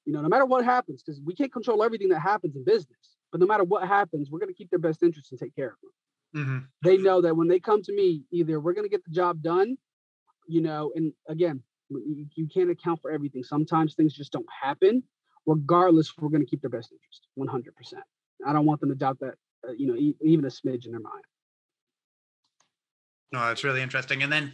you 0.04 0.12
know, 0.12 0.21
no 0.21 0.28
matter 0.28 0.45
what 0.45 0.62
happens, 0.62 1.02
because 1.02 1.23
we 1.25 1.35
can't 1.35 1.50
control 1.50 1.83
everything 1.83 2.11
that 2.11 2.21
happens 2.21 2.54
in 2.54 2.64
business. 2.64 3.16
But 3.33 3.40
no 3.40 3.47
matter 3.47 3.64
what 3.64 3.88
happens, 3.88 4.30
we're 4.30 4.40
going 4.40 4.52
to 4.52 4.54
keep 4.54 4.68
their 4.68 4.78
best 4.78 5.02
interest 5.02 5.33
and 5.33 5.40
take 5.40 5.57
care 5.57 5.68
of 5.71 5.76
them. 5.80 6.45
Mm-hmm. 6.45 6.59
They 6.83 6.99
know 6.99 7.23
that 7.23 7.35
when 7.35 7.49
they 7.49 7.61
come 7.61 7.83
to 7.83 7.95
me, 7.95 8.25
either 8.30 8.61
we're 8.61 8.75
going 8.75 8.85
to 8.85 8.90
get 8.90 9.04
the 9.07 9.11
job 9.11 9.40
done, 9.40 9.78
you 10.47 10.61
know, 10.61 10.92
and 10.95 11.14
again, 11.26 11.62
you, 11.88 12.47
can't 12.52 12.71
account 12.71 13.00
for 13.00 13.11
everything. 13.11 13.42
Sometimes 13.42 13.95
things 13.95 14.12
just 14.12 14.33
don't 14.33 14.47
happen. 14.62 15.02
Regardless, 15.47 16.12
we're 16.18 16.28
going 16.28 16.45
to 16.45 16.50
keep 16.50 16.61
their 16.61 16.68
best 16.68 16.92
interest 16.92 17.26
100%. 17.38 18.02
I 18.47 18.52
don't 18.52 18.66
want 18.66 18.80
them 18.80 18.90
to 18.90 18.95
doubt 18.95 19.18
that, 19.21 19.35
uh, 19.66 19.73
you 19.73 19.87
know, 19.87 19.95
e- 19.95 20.16
even 20.21 20.45
a 20.45 20.49
smidge 20.49 20.85
in 20.85 20.92
their 20.92 21.00
mind. 21.00 21.25
No, 23.32 23.40
that's 23.40 23.64
really 23.64 23.82
interesting. 23.82 24.23
And 24.23 24.32
then, 24.32 24.52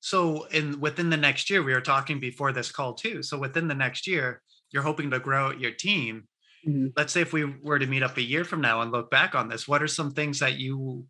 so 0.00 0.44
in 0.46 0.80
within 0.80 1.10
the 1.10 1.16
next 1.16 1.50
year, 1.50 1.62
we 1.62 1.72
were 1.72 1.80
talking 1.80 2.20
before 2.20 2.52
this 2.52 2.70
call 2.70 2.94
too. 2.94 3.22
So 3.22 3.38
within 3.38 3.68
the 3.68 3.74
next 3.74 4.06
year, 4.06 4.42
you're 4.72 4.82
hoping 4.82 5.10
to 5.10 5.20
grow 5.20 5.52
your 5.52 5.70
team 5.70 6.24
mm-hmm. 6.66 6.88
let's 6.96 7.12
say 7.12 7.20
if 7.20 7.32
we 7.32 7.44
were 7.44 7.78
to 7.78 7.86
meet 7.86 8.02
up 8.02 8.16
a 8.16 8.22
year 8.22 8.44
from 8.44 8.60
now 8.60 8.80
and 8.80 8.90
look 8.90 9.10
back 9.10 9.34
on 9.34 9.48
this 9.48 9.68
what 9.68 9.82
are 9.82 9.88
some 9.88 10.10
things 10.10 10.38
that 10.40 10.58
you 10.58 11.04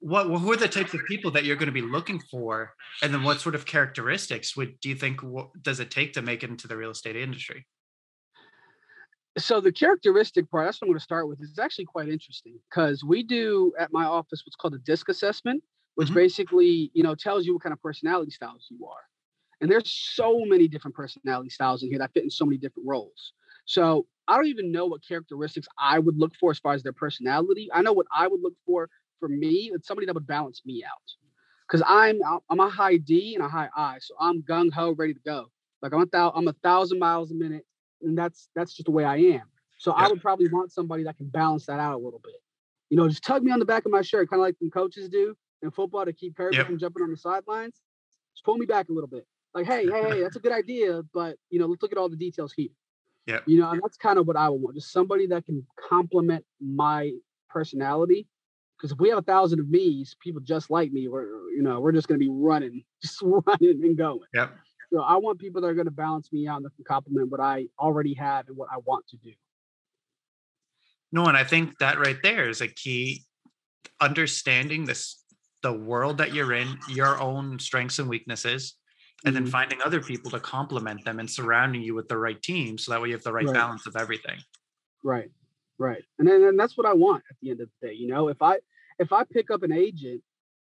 what 0.00 0.26
who 0.26 0.52
are 0.52 0.56
the 0.56 0.68
types 0.68 0.94
of 0.94 1.00
people 1.08 1.30
that 1.30 1.44
you're 1.44 1.56
going 1.56 1.66
to 1.66 1.72
be 1.72 1.82
looking 1.82 2.20
for 2.30 2.72
and 3.02 3.12
then 3.12 3.22
what 3.22 3.40
sort 3.40 3.54
of 3.54 3.66
characteristics 3.66 4.56
would 4.56 4.78
do 4.80 4.88
you 4.88 4.94
think 4.94 5.22
what 5.22 5.48
does 5.62 5.80
it 5.80 5.90
take 5.90 6.12
to 6.12 6.22
make 6.22 6.42
it 6.42 6.50
into 6.50 6.68
the 6.68 6.76
real 6.76 6.90
estate 6.90 7.16
industry 7.16 7.66
so 9.38 9.60
the 9.60 9.72
characteristic 9.72 10.50
part 10.50 10.66
that's 10.66 10.80
what 10.80 10.86
i'm 10.86 10.92
going 10.92 10.98
to 10.98 11.02
start 11.02 11.28
with 11.28 11.40
is 11.40 11.58
actually 11.58 11.84
quite 11.84 12.08
interesting 12.08 12.58
because 12.70 13.04
we 13.04 13.22
do 13.22 13.72
at 13.78 13.92
my 13.92 14.04
office 14.04 14.42
what's 14.46 14.56
called 14.56 14.74
a 14.74 14.78
DISC 14.78 15.08
assessment 15.08 15.62
which 15.96 16.08
mm-hmm. 16.08 16.14
basically 16.14 16.90
you 16.94 17.02
know 17.02 17.14
tells 17.14 17.44
you 17.44 17.52
what 17.52 17.62
kind 17.62 17.72
of 17.72 17.82
personality 17.82 18.30
styles 18.30 18.66
you 18.70 18.86
are 18.86 19.02
and 19.60 19.70
there's 19.70 19.90
so 19.90 20.44
many 20.44 20.68
different 20.68 20.94
personality 20.94 21.50
styles 21.50 21.82
in 21.82 21.88
here 21.90 21.98
that 21.98 22.12
fit 22.12 22.22
in 22.22 22.30
so 22.30 22.44
many 22.44 22.56
different 22.56 22.88
roles 22.88 23.32
so 23.66 24.06
I 24.28 24.36
don't 24.36 24.46
even 24.46 24.72
know 24.72 24.86
what 24.86 25.06
characteristics 25.06 25.68
I 25.78 25.98
would 25.98 26.18
look 26.18 26.34
for 26.36 26.50
as 26.50 26.58
far 26.58 26.72
as 26.72 26.82
their 26.82 26.92
personality. 26.92 27.68
I 27.72 27.82
know 27.82 27.92
what 27.92 28.06
I 28.16 28.26
would 28.26 28.40
look 28.42 28.54
for 28.64 28.88
for 29.20 29.28
me. 29.28 29.70
It's 29.72 29.86
somebody 29.86 30.06
that 30.06 30.14
would 30.14 30.26
balance 30.26 30.62
me 30.64 30.84
out. 30.84 31.02
Cause 31.68 31.82
I'm 31.84 32.20
I'm 32.48 32.60
a 32.60 32.68
high 32.68 32.96
D 32.96 33.34
and 33.34 33.44
a 33.44 33.48
high 33.48 33.68
I, 33.76 33.96
so 34.00 34.14
I'm 34.20 34.42
gung 34.42 34.72
ho, 34.72 34.92
ready 34.92 35.14
to 35.14 35.20
go. 35.24 35.46
Like 35.82 35.92
I'm 35.92 36.02
a 36.02 36.06
thou, 36.06 36.30
I'm 36.30 36.46
a 36.46 36.52
thousand 36.62 37.00
miles 37.00 37.32
a 37.32 37.34
minute, 37.34 37.64
and 38.02 38.16
that's 38.16 38.48
that's 38.54 38.72
just 38.72 38.84
the 38.84 38.92
way 38.92 39.04
I 39.04 39.16
am. 39.16 39.42
So 39.78 39.92
yeah. 39.92 40.04
I 40.04 40.08
would 40.08 40.22
probably 40.22 40.48
want 40.48 40.72
somebody 40.72 41.02
that 41.04 41.16
can 41.16 41.28
balance 41.28 41.66
that 41.66 41.80
out 41.80 41.94
a 41.94 41.98
little 41.98 42.20
bit. 42.22 42.36
You 42.88 42.96
know, 42.96 43.08
just 43.08 43.24
tug 43.24 43.42
me 43.42 43.50
on 43.50 43.58
the 43.58 43.64
back 43.64 43.84
of 43.84 43.90
my 43.90 44.02
shirt, 44.02 44.30
kind 44.30 44.40
of 44.40 44.46
like 44.46 44.54
the 44.60 44.70
coaches 44.70 45.08
do. 45.08 45.36
In 45.62 45.70
football 45.70 46.04
to 46.04 46.12
keep 46.12 46.36
Kirby 46.36 46.56
yep. 46.56 46.66
from 46.66 46.78
jumping 46.78 47.02
on 47.02 47.10
the 47.10 47.16
sidelines. 47.16 47.80
Just 48.34 48.44
pull 48.44 48.56
me 48.56 48.66
back 48.66 48.88
a 48.88 48.92
little 48.92 49.08
bit. 49.08 49.26
Like, 49.54 49.66
hey, 49.66 49.86
hey, 49.86 50.02
hey, 50.02 50.20
that's 50.22 50.36
a 50.36 50.40
good 50.40 50.52
idea, 50.52 51.02
but 51.14 51.36
you 51.50 51.58
know, 51.58 51.66
let's 51.66 51.80
look 51.82 51.92
at 51.92 51.98
all 51.98 52.10
the 52.10 52.16
details 52.16 52.52
here. 52.54 52.68
Yeah. 53.26 53.40
You 53.46 53.58
know, 53.60 53.70
and 53.70 53.80
that's 53.82 53.96
kind 53.96 54.18
of 54.18 54.26
what 54.26 54.36
I 54.36 54.48
would 54.48 54.60
want. 54.60 54.76
Just 54.76 54.92
somebody 54.92 55.26
that 55.28 55.46
can 55.46 55.66
complement 55.88 56.44
my 56.60 57.12
personality. 57.48 58.26
Because 58.76 58.92
if 58.92 58.98
we 58.98 59.08
have 59.08 59.18
a 59.18 59.22
thousand 59.22 59.58
of 59.58 59.70
me's, 59.70 60.14
people 60.22 60.40
just 60.42 60.70
like 60.70 60.92
me, 60.92 61.08
we're 61.08 61.50
you 61.50 61.62
know, 61.62 61.80
we're 61.80 61.92
just 61.92 62.06
gonna 62.06 62.18
be 62.18 62.28
running, 62.28 62.84
just 63.02 63.22
running 63.22 63.82
and 63.82 63.96
going. 63.96 64.20
Yep. 64.34 64.54
So 64.92 65.00
I 65.00 65.16
want 65.16 65.40
people 65.40 65.62
that 65.62 65.68
are 65.68 65.74
gonna 65.74 65.90
balance 65.90 66.30
me 66.32 66.46
out 66.46 66.58
and 66.58 66.66
that 66.66 66.76
can 66.76 66.84
complement 66.84 67.30
what 67.30 67.40
I 67.40 67.66
already 67.78 68.14
have 68.14 68.48
and 68.48 68.56
what 68.56 68.68
I 68.70 68.76
want 68.84 69.06
to 69.08 69.16
do. 69.16 69.32
No, 71.12 71.24
and 71.26 71.36
I 71.36 71.44
think 71.44 71.78
that 71.78 71.98
right 71.98 72.18
there 72.22 72.48
is 72.48 72.60
a 72.60 72.68
key 72.68 73.24
understanding 74.00 74.84
this 74.84 75.22
the 75.66 75.72
world 75.72 76.16
that 76.18 76.32
you're 76.32 76.52
in, 76.52 76.78
your 76.88 77.20
own 77.20 77.58
strengths 77.58 77.98
and 77.98 78.08
weaknesses, 78.08 78.76
and 79.24 79.34
mm-hmm. 79.34 79.44
then 79.44 79.50
finding 79.50 79.82
other 79.82 80.00
people 80.00 80.30
to 80.30 80.38
complement 80.38 81.04
them 81.04 81.18
and 81.18 81.28
surrounding 81.28 81.82
you 81.82 81.92
with 81.92 82.06
the 82.06 82.16
right 82.16 82.40
team 82.40 82.78
so 82.78 82.92
that 82.92 83.02
way 83.02 83.08
you 83.08 83.14
have 83.14 83.24
the 83.24 83.32
right, 83.32 83.46
right. 83.46 83.54
balance 83.54 83.84
of 83.84 83.96
everything. 83.96 84.38
Right. 85.02 85.28
Right. 85.76 86.04
And 86.20 86.28
then 86.28 86.44
and 86.44 86.58
that's 86.58 86.78
what 86.78 86.86
I 86.86 86.92
want 86.94 87.24
at 87.28 87.36
the 87.42 87.50
end 87.50 87.60
of 87.60 87.68
the 87.80 87.88
day. 87.88 87.94
You 87.94 88.06
know, 88.06 88.28
if 88.28 88.40
I 88.40 88.58
if 89.00 89.12
I 89.12 89.24
pick 89.24 89.50
up 89.50 89.64
an 89.64 89.72
agent 89.72 90.22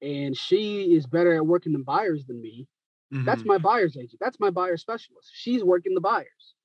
and 0.02 0.36
she 0.36 0.94
is 0.94 1.08
better 1.08 1.36
at 1.36 1.46
working 1.46 1.72
the 1.72 1.80
buyers 1.80 2.26
than 2.26 2.42
me, 2.42 2.68
mm-hmm. 3.14 3.24
that's 3.24 3.46
my 3.46 3.58
buyer's 3.58 3.96
agent. 3.96 4.18
That's 4.20 4.42
my 4.42 4.50
buyer 4.50 4.76
specialist. 4.76 5.32
She's 5.34 5.64
working 5.64 5.94
the 5.94 6.02
buyers, 6.02 6.56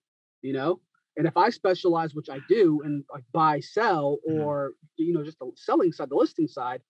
you 0.42 0.52
know? 0.52 0.80
And 1.16 1.28
if 1.28 1.36
I 1.36 1.50
specialize, 1.50 2.12
which 2.12 2.28
I 2.28 2.40
do, 2.48 2.82
and 2.84 3.04
like 3.10 3.22
buy, 3.32 3.60
sell, 3.60 4.18
mm-hmm. 4.28 4.40
or 4.40 4.72
you 4.96 5.14
know, 5.14 5.22
just 5.22 5.38
the 5.38 5.52
selling 5.54 5.92
side, 5.92 6.10
the 6.10 6.16
listing 6.16 6.48
side, 6.48 6.82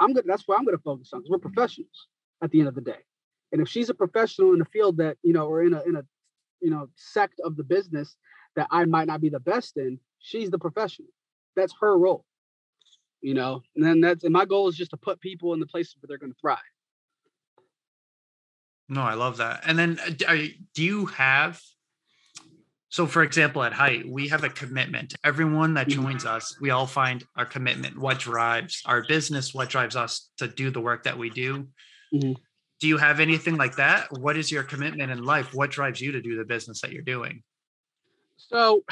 I'm 0.00 0.12
good. 0.12 0.24
That's 0.26 0.46
what 0.46 0.58
I'm 0.58 0.64
going 0.64 0.76
to 0.76 0.82
focus 0.82 1.10
on 1.12 1.20
because 1.20 1.30
we're 1.30 1.38
professionals 1.38 2.08
at 2.42 2.50
the 2.50 2.60
end 2.60 2.68
of 2.68 2.74
the 2.74 2.80
day. 2.80 2.98
And 3.52 3.60
if 3.60 3.68
she's 3.68 3.90
a 3.90 3.94
professional 3.94 4.52
in 4.52 4.58
the 4.58 4.64
field 4.66 4.96
that 4.98 5.16
you 5.22 5.32
know, 5.32 5.46
or 5.46 5.62
in 5.62 5.74
a 5.74 5.82
in 5.82 5.96
a 5.96 6.04
you 6.60 6.70
know 6.70 6.88
sect 6.96 7.40
of 7.44 7.56
the 7.56 7.64
business 7.64 8.16
that 8.56 8.68
I 8.70 8.84
might 8.84 9.06
not 9.06 9.20
be 9.20 9.28
the 9.28 9.40
best 9.40 9.76
in, 9.76 9.98
she's 10.18 10.50
the 10.50 10.58
professional. 10.58 11.08
That's 11.56 11.74
her 11.80 11.96
role. 11.96 12.24
You 13.20 13.34
know, 13.34 13.62
and 13.76 13.84
then 13.84 14.00
that's 14.00 14.24
and 14.24 14.32
my 14.32 14.44
goal 14.44 14.68
is 14.68 14.76
just 14.76 14.90
to 14.90 14.96
put 14.96 15.20
people 15.20 15.54
in 15.54 15.60
the 15.60 15.66
places 15.66 15.96
where 16.00 16.08
they're 16.08 16.18
going 16.18 16.32
to 16.32 16.38
thrive. 16.40 16.58
No, 18.88 19.02
I 19.02 19.14
love 19.14 19.38
that. 19.38 19.62
And 19.66 19.78
then, 19.78 19.98
uh, 20.28 20.36
do 20.74 20.82
you 20.82 21.06
have 21.06 21.60
so, 22.92 23.06
for 23.06 23.22
example, 23.22 23.62
at 23.62 23.72
Height, 23.72 24.06
we 24.06 24.28
have 24.28 24.44
a 24.44 24.50
commitment. 24.50 25.14
Everyone 25.24 25.72
that 25.74 25.88
mm-hmm. 25.88 26.02
joins 26.02 26.26
us, 26.26 26.60
we 26.60 26.68
all 26.68 26.86
find 26.86 27.24
our 27.38 27.46
commitment, 27.46 27.98
what 27.98 28.18
drives 28.18 28.82
our 28.84 29.02
business, 29.08 29.54
what 29.54 29.70
drives 29.70 29.96
us 29.96 30.28
to 30.36 30.46
do 30.46 30.70
the 30.70 30.80
work 30.82 31.04
that 31.04 31.16
we 31.16 31.30
do. 31.30 31.68
Mm-hmm. 32.12 32.32
Do 32.80 32.88
you 32.88 32.98
have 32.98 33.18
anything 33.18 33.56
like 33.56 33.76
that? 33.76 34.08
What 34.12 34.36
is 34.36 34.52
your 34.52 34.62
commitment 34.62 35.10
in 35.10 35.24
life? 35.24 35.54
What 35.54 35.70
drives 35.70 36.02
you 36.02 36.12
to 36.12 36.20
do 36.20 36.36
the 36.36 36.44
business 36.44 36.82
that 36.82 36.92
you're 36.92 37.00
doing? 37.00 37.42
So, 38.36 38.84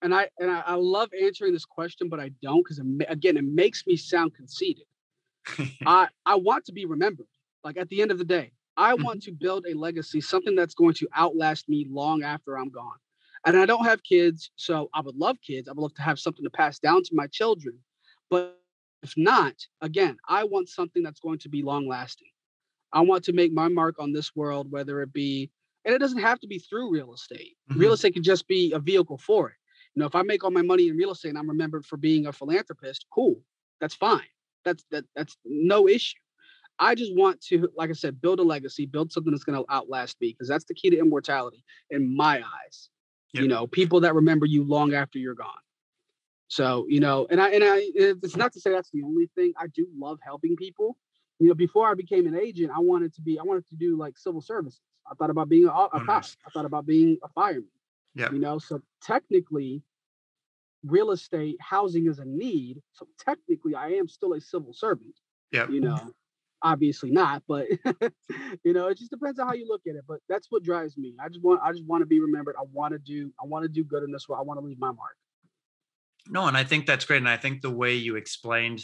and 0.00 0.14
I 0.14 0.30
and 0.38 0.50
I, 0.50 0.62
I 0.68 0.74
love 0.76 1.10
answering 1.22 1.52
this 1.52 1.66
question, 1.66 2.08
but 2.08 2.20
I 2.20 2.30
don't 2.40 2.64
because 2.64 2.80
again, 3.08 3.36
it 3.36 3.44
makes 3.44 3.86
me 3.86 3.96
sound 3.96 4.34
conceited. 4.34 4.86
I 5.84 6.08
I 6.24 6.36
want 6.36 6.64
to 6.64 6.72
be 6.72 6.86
remembered. 6.86 7.26
Like 7.62 7.76
at 7.76 7.90
the 7.90 8.00
end 8.00 8.10
of 8.10 8.16
the 8.16 8.24
day, 8.24 8.52
I 8.78 8.94
want 8.94 9.20
mm-hmm. 9.20 9.32
to 9.32 9.32
build 9.32 9.66
a 9.68 9.74
legacy, 9.74 10.22
something 10.22 10.54
that's 10.54 10.74
going 10.74 10.94
to 10.94 11.08
outlast 11.14 11.68
me 11.68 11.86
long 11.90 12.22
after 12.22 12.58
I'm 12.58 12.70
gone. 12.70 12.96
And 13.46 13.56
I 13.56 13.66
don't 13.66 13.84
have 13.84 14.02
kids, 14.02 14.50
so 14.56 14.88
I 14.94 15.00
would 15.00 15.16
love 15.16 15.36
kids. 15.46 15.68
I 15.68 15.72
would 15.72 15.82
love 15.82 15.94
to 15.94 16.02
have 16.02 16.18
something 16.18 16.44
to 16.44 16.50
pass 16.50 16.78
down 16.78 17.02
to 17.02 17.10
my 17.14 17.26
children. 17.26 17.78
But 18.30 18.58
if 19.02 19.12
not, 19.16 19.54
again, 19.82 20.16
I 20.26 20.44
want 20.44 20.70
something 20.70 21.02
that's 21.02 21.20
going 21.20 21.38
to 21.40 21.50
be 21.50 21.62
long 21.62 21.86
lasting. 21.86 22.28
I 22.92 23.00
want 23.00 23.24
to 23.24 23.32
make 23.32 23.52
my 23.52 23.68
mark 23.68 23.96
on 23.98 24.12
this 24.12 24.34
world, 24.34 24.70
whether 24.70 25.02
it 25.02 25.12
be, 25.12 25.50
and 25.84 25.94
it 25.94 25.98
doesn't 25.98 26.22
have 26.22 26.40
to 26.40 26.46
be 26.46 26.58
through 26.58 26.90
real 26.90 27.12
estate. 27.12 27.56
Mm-hmm. 27.70 27.80
Real 27.80 27.92
estate 27.92 28.14
can 28.14 28.22
just 28.22 28.48
be 28.48 28.72
a 28.72 28.78
vehicle 28.78 29.18
for 29.18 29.50
it. 29.50 29.56
You 29.94 30.00
know, 30.00 30.06
if 30.06 30.14
I 30.14 30.22
make 30.22 30.42
all 30.42 30.50
my 30.50 30.62
money 30.62 30.88
in 30.88 30.96
real 30.96 31.12
estate 31.12 31.28
and 31.30 31.38
I'm 31.38 31.48
remembered 31.48 31.84
for 31.84 31.98
being 31.98 32.26
a 32.26 32.32
philanthropist, 32.32 33.06
cool. 33.12 33.36
That's 33.80 33.94
fine. 33.94 34.22
That's 34.64 34.84
that 34.90 35.04
that's 35.14 35.36
no 35.44 35.86
issue. 35.86 36.18
I 36.78 36.94
just 36.94 37.14
want 37.14 37.40
to, 37.42 37.68
like 37.76 37.90
I 37.90 37.92
said, 37.92 38.20
build 38.20 38.40
a 38.40 38.42
legacy, 38.42 38.86
build 38.86 39.12
something 39.12 39.32
that's 39.32 39.44
going 39.44 39.62
to 39.62 39.72
outlast 39.72 40.20
me, 40.20 40.32
because 40.32 40.48
that's 40.48 40.64
the 40.64 40.74
key 40.74 40.90
to 40.90 40.98
immortality 40.98 41.64
in 41.90 42.16
my 42.16 42.38
eyes. 42.38 42.88
Yep. 43.34 43.42
You 43.42 43.48
know, 43.48 43.66
people 43.66 44.00
that 44.00 44.14
remember 44.14 44.46
you 44.46 44.64
long 44.64 44.94
after 44.94 45.18
you're 45.18 45.34
gone. 45.34 45.50
So, 46.48 46.86
you 46.88 47.00
know, 47.00 47.26
and 47.30 47.40
I 47.40 47.50
and 47.50 47.64
I 47.64 47.90
it's 47.94 48.36
not 48.36 48.52
to 48.52 48.60
say 48.60 48.70
that's 48.70 48.90
the 48.90 49.02
only 49.02 49.28
thing. 49.34 49.52
I 49.58 49.66
do 49.66 49.86
love 49.98 50.18
helping 50.22 50.54
people. 50.56 50.96
You 51.40 51.48
know, 51.48 51.54
before 51.54 51.90
I 51.90 51.94
became 51.94 52.28
an 52.28 52.38
agent, 52.38 52.70
I 52.74 52.78
wanted 52.78 53.12
to 53.14 53.22
be 53.22 53.38
I 53.38 53.42
wanted 53.42 53.66
to 53.68 53.76
do 53.76 53.96
like 53.96 54.16
civil 54.16 54.40
services. 54.40 54.80
I 55.10 55.14
thought 55.14 55.30
about 55.30 55.48
being 55.48 55.66
a, 55.66 55.70
a 55.70 55.72
oh, 55.72 55.88
cop. 55.90 56.06
Nice. 56.06 56.36
I 56.46 56.50
thought 56.50 56.64
about 56.64 56.86
being 56.86 57.18
a 57.24 57.28
fireman. 57.28 57.68
Yeah. 58.14 58.30
You 58.30 58.38
know, 58.38 58.58
so 58.58 58.80
technically 59.02 59.82
real 60.84 61.10
estate 61.10 61.56
housing 61.60 62.06
is 62.06 62.20
a 62.20 62.24
need. 62.24 62.80
So 62.92 63.08
technically 63.18 63.74
I 63.74 63.88
am 63.88 64.06
still 64.06 64.34
a 64.34 64.40
civil 64.40 64.72
servant. 64.72 65.18
Yeah. 65.50 65.68
You 65.68 65.80
know, 65.80 66.12
obviously 66.64 67.10
not 67.10 67.42
but 67.46 67.66
you 68.64 68.72
know 68.72 68.88
it 68.88 68.98
just 68.98 69.10
depends 69.10 69.38
on 69.38 69.46
how 69.46 69.52
you 69.52 69.68
look 69.68 69.82
at 69.86 69.94
it 69.94 70.04
but 70.08 70.18
that's 70.28 70.46
what 70.50 70.62
drives 70.62 70.96
me. 70.96 71.14
I 71.22 71.28
just 71.28 71.42
want 71.42 71.60
i 71.62 71.70
just 71.70 71.84
want 71.84 72.00
to 72.02 72.06
be 72.06 72.18
remembered. 72.18 72.56
I 72.58 72.64
want 72.72 72.92
to 72.92 72.98
do 72.98 73.30
i 73.40 73.46
want 73.46 73.64
to 73.64 73.68
do 73.68 73.84
good 73.84 74.02
in 74.02 74.10
this 74.10 74.28
world. 74.28 74.40
I 74.40 74.46
want 74.46 74.58
to 74.58 74.66
leave 74.66 74.78
my 74.80 74.90
mark. 74.90 75.16
No 76.28 76.46
and 76.46 76.56
i 76.56 76.64
think 76.64 76.86
that's 76.86 77.04
great 77.04 77.18
and 77.18 77.28
i 77.28 77.36
think 77.36 77.60
the 77.60 77.70
way 77.70 77.94
you 77.94 78.16
explained 78.16 78.82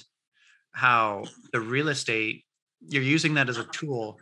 how 0.72 1.24
the 1.52 1.60
real 1.60 1.88
estate 1.88 2.44
you're 2.82 3.02
using 3.02 3.34
that 3.34 3.48
as 3.48 3.58
a 3.58 3.64
tool. 3.64 4.18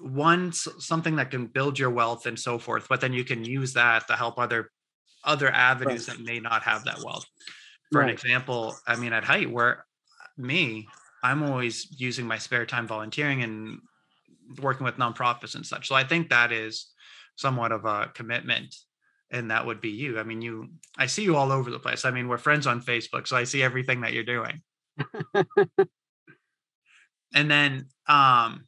One 0.00 0.50
something 0.52 1.16
that 1.16 1.30
can 1.30 1.46
build 1.46 1.78
your 1.78 1.90
wealth 1.90 2.26
and 2.26 2.38
so 2.38 2.58
forth 2.58 2.86
but 2.88 3.00
then 3.00 3.12
you 3.12 3.24
can 3.24 3.44
use 3.44 3.72
that 3.74 4.06
to 4.06 4.14
help 4.14 4.38
other 4.38 4.70
other 5.24 5.50
avenues 5.50 6.08
right. 6.08 6.18
that 6.18 6.24
may 6.24 6.38
not 6.38 6.62
have 6.62 6.84
that 6.84 7.02
wealth. 7.02 7.24
For 7.90 8.00
right. 8.00 8.08
an 8.08 8.14
example 8.14 8.76
i 8.86 8.94
mean 8.94 9.12
at 9.12 9.24
height 9.24 9.50
where 9.50 9.84
me 10.36 10.86
I'm 11.24 11.42
always 11.42 11.88
using 11.90 12.26
my 12.26 12.36
spare 12.36 12.66
time 12.66 12.86
volunteering 12.86 13.42
and 13.42 13.78
working 14.60 14.84
with 14.84 14.98
nonprofits 14.98 15.54
and 15.54 15.64
such. 15.64 15.88
So 15.88 15.94
I 15.94 16.04
think 16.04 16.28
that 16.28 16.52
is 16.52 16.92
somewhat 17.36 17.72
of 17.72 17.86
a 17.86 18.10
commitment 18.14 18.76
and 19.30 19.50
that 19.50 19.64
would 19.64 19.80
be 19.80 19.88
you. 19.88 20.18
I 20.20 20.22
mean, 20.22 20.42
you 20.42 20.68
I 20.98 21.06
see 21.06 21.22
you 21.24 21.34
all 21.34 21.50
over 21.50 21.70
the 21.70 21.78
place. 21.78 22.04
I 22.04 22.10
mean, 22.10 22.28
we're 22.28 22.36
friends 22.36 22.66
on 22.66 22.82
Facebook, 22.82 23.26
so 23.26 23.36
I 23.36 23.44
see 23.44 23.62
everything 23.62 24.02
that 24.02 24.12
you're 24.12 24.22
doing. 24.22 24.60
and 27.34 27.50
then 27.50 27.86
um 28.06 28.66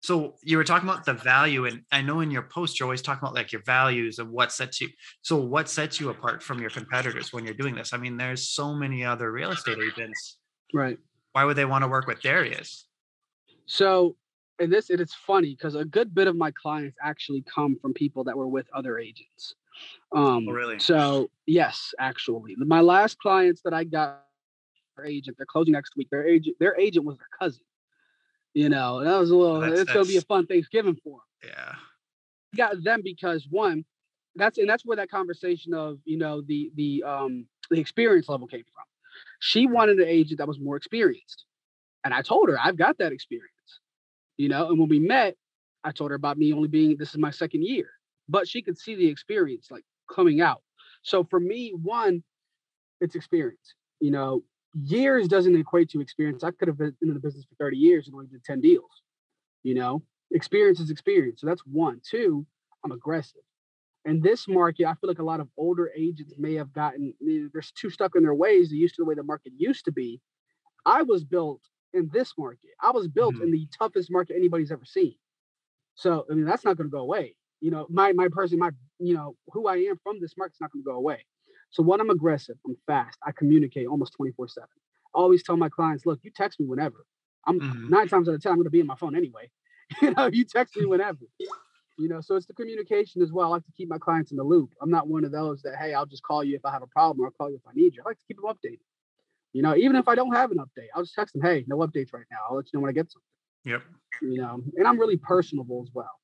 so 0.00 0.36
you 0.42 0.56
were 0.56 0.64
talking 0.64 0.88
about 0.88 1.04
the 1.04 1.12
value 1.12 1.66
and 1.66 1.82
I 1.92 2.00
know 2.00 2.20
in 2.20 2.30
your 2.30 2.42
post 2.42 2.80
you're 2.80 2.86
always 2.86 3.02
talking 3.02 3.20
about 3.22 3.34
like 3.34 3.52
your 3.52 3.62
values 3.62 4.18
and 4.18 4.30
what 4.30 4.50
sets 4.52 4.80
you 4.80 4.88
so 5.22 5.36
what 5.36 5.68
sets 5.68 6.00
you 6.00 6.08
apart 6.08 6.42
from 6.42 6.60
your 6.60 6.70
competitors 6.70 7.32
when 7.32 7.44
you're 7.44 7.54
doing 7.54 7.74
this? 7.74 7.92
I 7.92 7.98
mean, 7.98 8.16
there's 8.16 8.48
so 8.48 8.74
many 8.74 9.04
other 9.04 9.30
real 9.30 9.50
estate 9.50 9.78
agents 9.78 10.38
Right. 10.72 10.98
Why 11.32 11.44
would 11.44 11.56
they 11.56 11.64
want 11.64 11.84
to 11.84 11.88
work 11.88 12.06
with 12.06 12.20
Darius? 12.20 12.86
So, 13.66 14.16
and 14.58 14.72
this 14.72 14.90
it 14.90 15.00
is 15.00 15.14
funny 15.14 15.54
because 15.54 15.74
a 15.74 15.84
good 15.84 16.14
bit 16.14 16.26
of 16.26 16.36
my 16.36 16.50
clients 16.50 16.96
actually 17.02 17.42
come 17.42 17.76
from 17.80 17.94
people 17.94 18.24
that 18.24 18.36
were 18.36 18.48
with 18.48 18.66
other 18.74 18.98
agents. 18.98 19.54
Um, 20.12 20.48
oh, 20.48 20.52
really? 20.52 20.78
So, 20.78 21.30
yes, 21.46 21.94
actually, 21.98 22.56
my 22.56 22.80
last 22.80 23.18
clients 23.18 23.62
that 23.62 23.74
I 23.74 23.84
got, 23.84 24.22
their 24.96 25.06
agent, 25.06 25.36
they're 25.36 25.46
closing 25.46 25.72
next 25.72 25.96
week. 25.96 26.08
Their 26.10 26.26
agent, 26.26 26.56
their 26.58 26.78
agent 26.78 27.04
was 27.04 27.18
their 27.18 27.28
cousin. 27.38 27.62
You 28.54 28.68
know, 28.68 29.04
that 29.04 29.16
was 29.18 29.30
a 29.30 29.36
little. 29.36 29.60
That's, 29.60 29.82
it's 29.82 29.92
gonna 29.92 30.06
be 30.06 30.16
a 30.16 30.22
fun 30.22 30.46
Thanksgiving 30.46 30.96
for 31.04 31.20
them. 31.42 31.52
Yeah. 31.52 31.74
got 32.56 32.82
them 32.82 33.02
because 33.04 33.46
one, 33.48 33.84
that's 34.34 34.58
and 34.58 34.68
that's 34.68 34.84
where 34.84 34.96
that 34.96 35.10
conversation 35.10 35.74
of 35.74 35.98
you 36.04 36.18
know 36.18 36.40
the 36.40 36.72
the 36.74 37.04
um 37.06 37.46
the 37.70 37.78
experience 37.78 38.28
level 38.28 38.46
came 38.46 38.64
from. 38.64 38.84
She 39.38 39.66
wanted 39.66 39.98
an 39.98 40.08
agent 40.08 40.38
that 40.38 40.48
was 40.48 40.58
more 40.58 40.76
experienced. 40.76 41.44
And 42.04 42.14
I 42.14 42.22
told 42.22 42.48
her, 42.48 42.58
I've 42.60 42.76
got 42.76 42.98
that 42.98 43.12
experience. 43.12 43.52
You 44.36 44.48
know, 44.48 44.68
and 44.68 44.78
when 44.78 44.88
we 44.88 44.98
met, 44.98 45.36
I 45.84 45.92
told 45.92 46.10
her 46.10 46.16
about 46.16 46.38
me 46.38 46.52
only 46.52 46.68
being 46.68 46.96
this 46.96 47.10
is 47.10 47.18
my 47.18 47.30
second 47.30 47.64
year, 47.64 47.88
but 48.28 48.48
she 48.48 48.62
could 48.62 48.78
see 48.78 48.94
the 48.94 49.06
experience 49.06 49.68
like 49.70 49.84
coming 50.12 50.40
out. 50.40 50.62
So 51.02 51.24
for 51.24 51.40
me, 51.40 51.72
one, 51.74 52.22
it's 53.00 53.14
experience. 53.14 53.74
You 54.00 54.10
know, 54.10 54.42
years 54.74 55.28
doesn't 55.28 55.56
equate 55.56 55.90
to 55.90 56.00
experience. 56.00 56.44
I 56.44 56.50
could 56.52 56.68
have 56.68 56.78
been 56.78 56.94
in 57.02 57.14
the 57.14 57.20
business 57.20 57.44
for 57.44 57.54
30 57.56 57.76
years 57.76 58.06
and 58.06 58.14
only 58.14 58.26
did 58.26 58.44
10 58.44 58.60
deals. 58.60 59.02
You 59.62 59.74
know, 59.74 60.02
experience 60.30 60.80
is 60.80 60.90
experience. 60.90 61.40
So 61.40 61.46
that's 61.46 61.62
one. 61.62 62.00
Two, 62.08 62.46
I'm 62.84 62.92
aggressive 62.92 63.42
in 64.08 64.20
this 64.20 64.48
market, 64.48 64.86
I 64.86 64.94
feel 64.94 65.08
like 65.08 65.18
a 65.18 65.24
lot 65.24 65.40
of 65.40 65.48
older 65.56 65.90
agents 65.96 66.34
may 66.38 66.54
have 66.54 66.72
gotten 66.72 67.14
they're 67.20 67.62
too 67.74 67.90
stuck 67.90 68.16
in 68.16 68.22
their 68.22 68.34
ways. 68.34 68.68
They're 68.68 68.78
used 68.78 68.94
to 68.96 69.02
the 69.02 69.06
way 69.06 69.14
the 69.14 69.22
market 69.22 69.52
used 69.56 69.84
to 69.86 69.92
be. 69.92 70.20
I 70.86 71.02
was 71.02 71.24
built 71.24 71.60
in 71.92 72.08
this 72.12 72.32
market. 72.38 72.70
I 72.80 72.90
was 72.90 73.08
built 73.08 73.34
mm-hmm. 73.34 73.44
in 73.44 73.50
the 73.52 73.68
toughest 73.76 74.10
market 74.10 74.36
anybody's 74.36 74.72
ever 74.72 74.84
seen. 74.84 75.14
So 75.94 76.24
I 76.30 76.34
mean 76.34 76.44
that's 76.44 76.64
not 76.64 76.76
going 76.76 76.88
to 76.88 76.94
go 76.94 77.00
away. 77.00 77.34
You 77.60 77.70
know, 77.70 77.86
my 77.90 78.12
my 78.12 78.28
person, 78.28 78.58
my 78.58 78.70
you 78.98 79.14
know 79.14 79.36
who 79.52 79.66
I 79.66 79.76
am 79.76 79.98
from 80.02 80.20
this 80.20 80.34
market's 80.36 80.60
not 80.60 80.72
going 80.72 80.82
to 80.82 80.88
go 80.88 80.96
away. 80.96 81.24
So 81.70 81.82
one, 81.82 82.00
I'm 82.00 82.10
aggressive. 82.10 82.56
I'm 82.66 82.76
fast. 82.86 83.18
I 83.26 83.32
communicate 83.32 83.86
almost 83.88 84.14
24 84.16 84.48
seven. 84.48 84.68
I 85.14 85.18
always 85.18 85.42
tell 85.42 85.56
my 85.56 85.68
clients, 85.68 86.06
look, 86.06 86.20
you 86.22 86.30
text 86.34 86.60
me 86.60 86.66
whenever. 86.66 87.04
I'm 87.46 87.60
mm-hmm. 87.60 87.88
nine 87.88 88.08
times 88.08 88.28
out 88.28 88.34
of 88.34 88.42
ten, 88.42 88.52
I'm 88.52 88.58
gonna 88.58 88.70
be 88.70 88.80
in 88.80 88.86
my 88.86 88.96
phone 88.96 89.16
anyway. 89.16 89.50
you 90.02 90.12
know, 90.12 90.26
you 90.32 90.44
text 90.44 90.76
me 90.76 90.86
whenever. 90.86 91.18
You 91.98 92.08
know, 92.08 92.20
so 92.20 92.36
it's 92.36 92.46
the 92.46 92.54
communication 92.54 93.22
as 93.22 93.32
well. 93.32 93.48
I 93.48 93.56
like 93.56 93.66
to 93.66 93.72
keep 93.72 93.88
my 93.88 93.98
clients 93.98 94.30
in 94.30 94.36
the 94.36 94.44
loop. 94.44 94.70
I'm 94.80 94.90
not 94.90 95.08
one 95.08 95.24
of 95.24 95.32
those 95.32 95.62
that, 95.62 95.76
hey, 95.76 95.94
I'll 95.94 96.06
just 96.06 96.22
call 96.22 96.44
you 96.44 96.54
if 96.54 96.64
I 96.64 96.70
have 96.70 96.82
a 96.82 96.86
problem 96.86 97.20
or 97.20 97.26
I'll 97.26 97.32
call 97.32 97.50
you 97.50 97.56
if 97.56 97.68
I 97.68 97.72
need 97.74 97.96
you. 97.96 98.02
I 98.06 98.10
like 98.10 98.18
to 98.18 98.24
keep 98.26 98.36
them 98.36 98.46
updated. 98.46 98.78
You 99.52 99.62
know, 99.62 99.74
even 99.74 99.96
if 99.96 100.06
I 100.06 100.14
don't 100.14 100.32
have 100.32 100.52
an 100.52 100.58
update, 100.58 100.86
I'll 100.94 101.02
just 101.02 101.14
text 101.14 101.34
them, 101.34 101.42
hey, 101.42 101.64
no 101.66 101.78
updates 101.78 102.12
right 102.12 102.24
now. 102.30 102.38
I'll 102.48 102.56
let 102.56 102.66
you 102.66 102.76
know 102.76 102.82
when 102.82 102.90
I 102.90 102.92
get 102.92 103.10
something. 103.10 103.22
Yep. 103.64 103.82
You 104.22 104.40
know, 104.40 104.62
and 104.76 104.86
I'm 104.86 104.98
really 104.98 105.16
personable 105.16 105.82
as 105.82 105.90
well. 105.92 106.20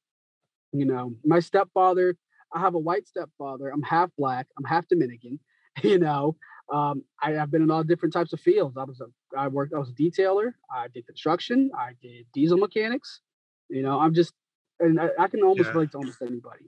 You 0.72 0.84
know, 0.84 1.14
my 1.24 1.40
stepfather, 1.40 2.16
I 2.52 2.60
have 2.60 2.74
a 2.74 2.78
white 2.78 3.08
stepfather. 3.08 3.70
I'm 3.70 3.82
half 3.82 4.10
black. 4.16 4.46
I'm 4.56 4.64
half 4.64 4.86
Dominican. 4.88 5.40
You 5.82 5.98
know, 5.98 6.36
um, 6.72 7.02
I, 7.20 7.32
have 7.32 7.50
been 7.50 7.60
in 7.60 7.68
all 7.68 7.82
different 7.82 8.12
types 8.12 8.32
of 8.32 8.40
fields. 8.40 8.76
I 8.76 8.84
was 8.84 9.00
a, 9.00 9.06
I 9.36 9.48
worked. 9.48 9.74
I 9.74 9.78
was 9.78 9.90
a 9.90 9.92
detailer. 9.92 10.52
I 10.72 10.86
did 10.86 11.04
construction. 11.04 11.72
I 11.76 11.94
did 12.00 12.26
diesel 12.32 12.58
mechanics. 12.58 13.22
You 13.68 13.82
know, 13.82 13.98
I'm 13.98 14.14
just, 14.14 14.34
and 14.80 15.00
I, 15.00 15.08
I 15.18 15.28
can 15.28 15.42
almost 15.42 15.68
yeah. 15.68 15.72
relate 15.72 15.90
to 15.92 15.98
almost 15.98 16.22
anybody. 16.22 16.66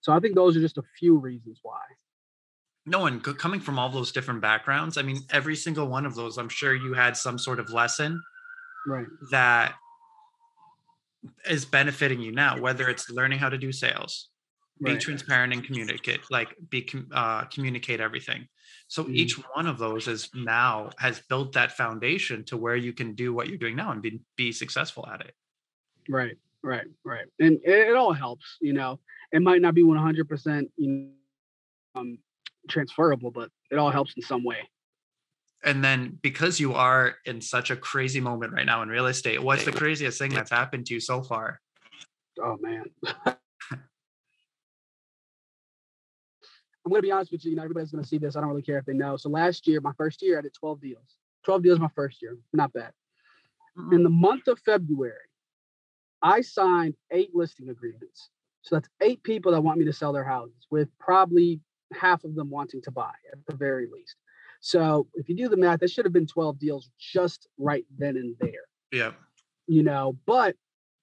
So 0.00 0.12
I 0.12 0.20
think 0.20 0.34
those 0.34 0.56
are 0.56 0.60
just 0.60 0.78
a 0.78 0.84
few 0.98 1.18
reasons 1.18 1.58
why. 1.62 1.80
No, 2.86 3.06
and 3.06 3.22
coming 3.22 3.60
from 3.60 3.78
all 3.78 3.90
those 3.90 4.12
different 4.12 4.40
backgrounds, 4.40 4.96
I 4.96 5.02
mean, 5.02 5.20
every 5.30 5.56
single 5.56 5.88
one 5.88 6.06
of 6.06 6.14
those, 6.14 6.38
I'm 6.38 6.48
sure 6.48 6.74
you 6.74 6.94
had 6.94 7.16
some 7.16 7.38
sort 7.38 7.60
of 7.60 7.70
lesson 7.70 8.22
right. 8.86 9.06
that 9.30 9.74
is 11.48 11.64
benefiting 11.64 12.20
you 12.20 12.32
now, 12.32 12.58
whether 12.58 12.88
it's 12.88 13.10
learning 13.10 13.38
how 13.38 13.50
to 13.50 13.58
do 13.58 13.72
sales, 13.72 14.28
be 14.82 14.96
transparent 14.96 15.52
and 15.52 15.64
communicate, 15.64 16.20
like 16.30 16.54
be 16.70 16.88
uh, 17.12 17.44
communicate 17.44 18.00
everything. 18.00 18.46
So 18.86 19.04
mm. 19.04 19.14
each 19.14 19.34
one 19.54 19.66
of 19.66 19.76
those 19.78 20.08
is 20.08 20.30
now 20.34 20.90
has 20.98 21.20
built 21.28 21.52
that 21.54 21.72
foundation 21.72 22.44
to 22.44 22.56
where 22.56 22.76
you 22.76 22.92
can 22.92 23.14
do 23.14 23.34
what 23.34 23.48
you're 23.48 23.58
doing 23.58 23.76
now 23.76 23.90
and 23.90 24.00
be 24.00 24.20
be 24.36 24.52
successful 24.52 25.06
at 25.06 25.20
it. 25.20 25.34
Right, 26.08 26.38
right, 26.62 26.86
right, 27.04 27.26
and 27.40 27.58
it, 27.64 27.88
it 27.88 27.96
all 27.96 28.12
helps. 28.12 28.56
You 28.60 28.72
know, 28.72 29.00
it 29.32 29.42
might 29.42 29.62
not 29.62 29.74
be 29.74 29.82
100 29.82 30.28
percent 30.28 30.70
you 30.76 30.88
know, 30.88 32.00
um, 32.00 32.18
transferable, 32.68 33.30
but 33.30 33.50
it 33.70 33.78
all 33.78 33.90
helps 33.90 34.14
in 34.16 34.22
some 34.22 34.44
way 34.44 34.68
and 35.64 35.82
then 35.82 36.18
because 36.22 36.60
you 36.60 36.74
are 36.74 37.16
in 37.24 37.40
such 37.40 37.70
a 37.70 37.76
crazy 37.76 38.20
moment 38.20 38.52
right 38.52 38.66
now 38.66 38.82
in 38.82 38.88
real 38.88 39.06
estate, 39.06 39.42
what's 39.42 39.64
the 39.64 39.72
craziest 39.72 40.18
thing 40.18 40.32
that's 40.32 40.50
happened 40.50 40.86
to 40.86 40.94
you 40.94 41.00
so 41.00 41.22
far? 41.22 41.60
Oh 42.40 42.56
man. 42.60 42.84
I'm 43.26 43.36
gonna 46.88 47.02
be 47.02 47.10
honest 47.10 47.32
with 47.32 47.44
you, 47.44 47.50
you 47.50 47.56
know, 47.56 47.64
everybody's 47.64 47.90
gonna 47.90 48.04
see 48.04 48.18
this. 48.18 48.36
I 48.36 48.40
don't 48.40 48.50
really 48.50 48.62
care 48.62 48.78
if 48.78 48.84
they 48.84 48.94
know. 48.94 49.16
So 49.16 49.28
last 49.28 49.66
year, 49.66 49.80
my 49.80 49.92
first 49.96 50.22
year, 50.22 50.38
I 50.38 50.42
did 50.42 50.54
12 50.54 50.80
deals. 50.80 51.16
12 51.44 51.62
deals 51.62 51.78
my 51.80 51.90
first 51.94 52.22
year. 52.22 52.36
Not 52.52 52.72
bad. 52.72 52.92
Mm-hmm. 53.76 53.94
In 53.94 54.02
the 54.02 54.10
month 54.10 54.46
of 54.48 54.60
February, 54.60 55.14
I 56.22 56.40
signed 56.40 56.94
eight 57.10 57.34
listing 57.34 57.68
agreements. 57.68 58.30
So 58.62 58.76
that's 58.76 58.88
eight 59.00 59.22
people 59.22 59.52
that 59.52 59.60
want 59.60 59.78
me 59.78 59.84
to 59.86 59.92
sell 59.92 60.12
their 60.12 60.24
houses, 60.24 60.66
with 60.70 60.88
probably 60.98 61.60
half 61.92 62.24
of 62.24 62.34
them 62.34 62.50
wanting 62.50 62.82
to 62.82 62.90
buy 62.90 63.12
at 63.32 63.38
the 63.46 63.56
very 63.56 63.86
least. 63.92 64.16
So 64.60 65.06
if 65.14 65.28
you 65.28 65.36
do 65.36 65.48
the 65.48 65.56
math, 65.56 65.80
that 65.80 65.90
should 65.90 66.04
have 66.04 66.12
been 66.12 66.26
12 66.26 66.58
deals 66.58 66.90
just 66.98 67.46
right 67.58 67.84
then 67.96 68.16
and 68.16 68.34
there. 68.40 68.66
Yeah. 68.92 69.12
You 69.66 69.82
know, 69.82 70.16
but 70.26 70.56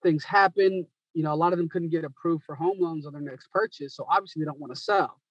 things 0.03 0.23
happen. 0.23 0.85
You 1.13 1.23
know, 1.23 1.33
a 1.33 1.35
lot 1.35 1.53
of 1.53 1.57
them 1.57 1.69
couldn't 1.69 1.89
get 1.89 2.03
approved 2.03 2.43
for 2.43 2.55
home 2.55 2.77
loans 2.79 3.05
on 3.05 3.13
their 3.13 3.21
next 3.21 3.49
purchase. 3.51 3.95
So 3.95 4.05
obviously 4.09 4.41
they 4.41 4.45
don't 4.45 4.59
want 4.59 4.75
to 4.75 4.79
sell. 4.79 5.21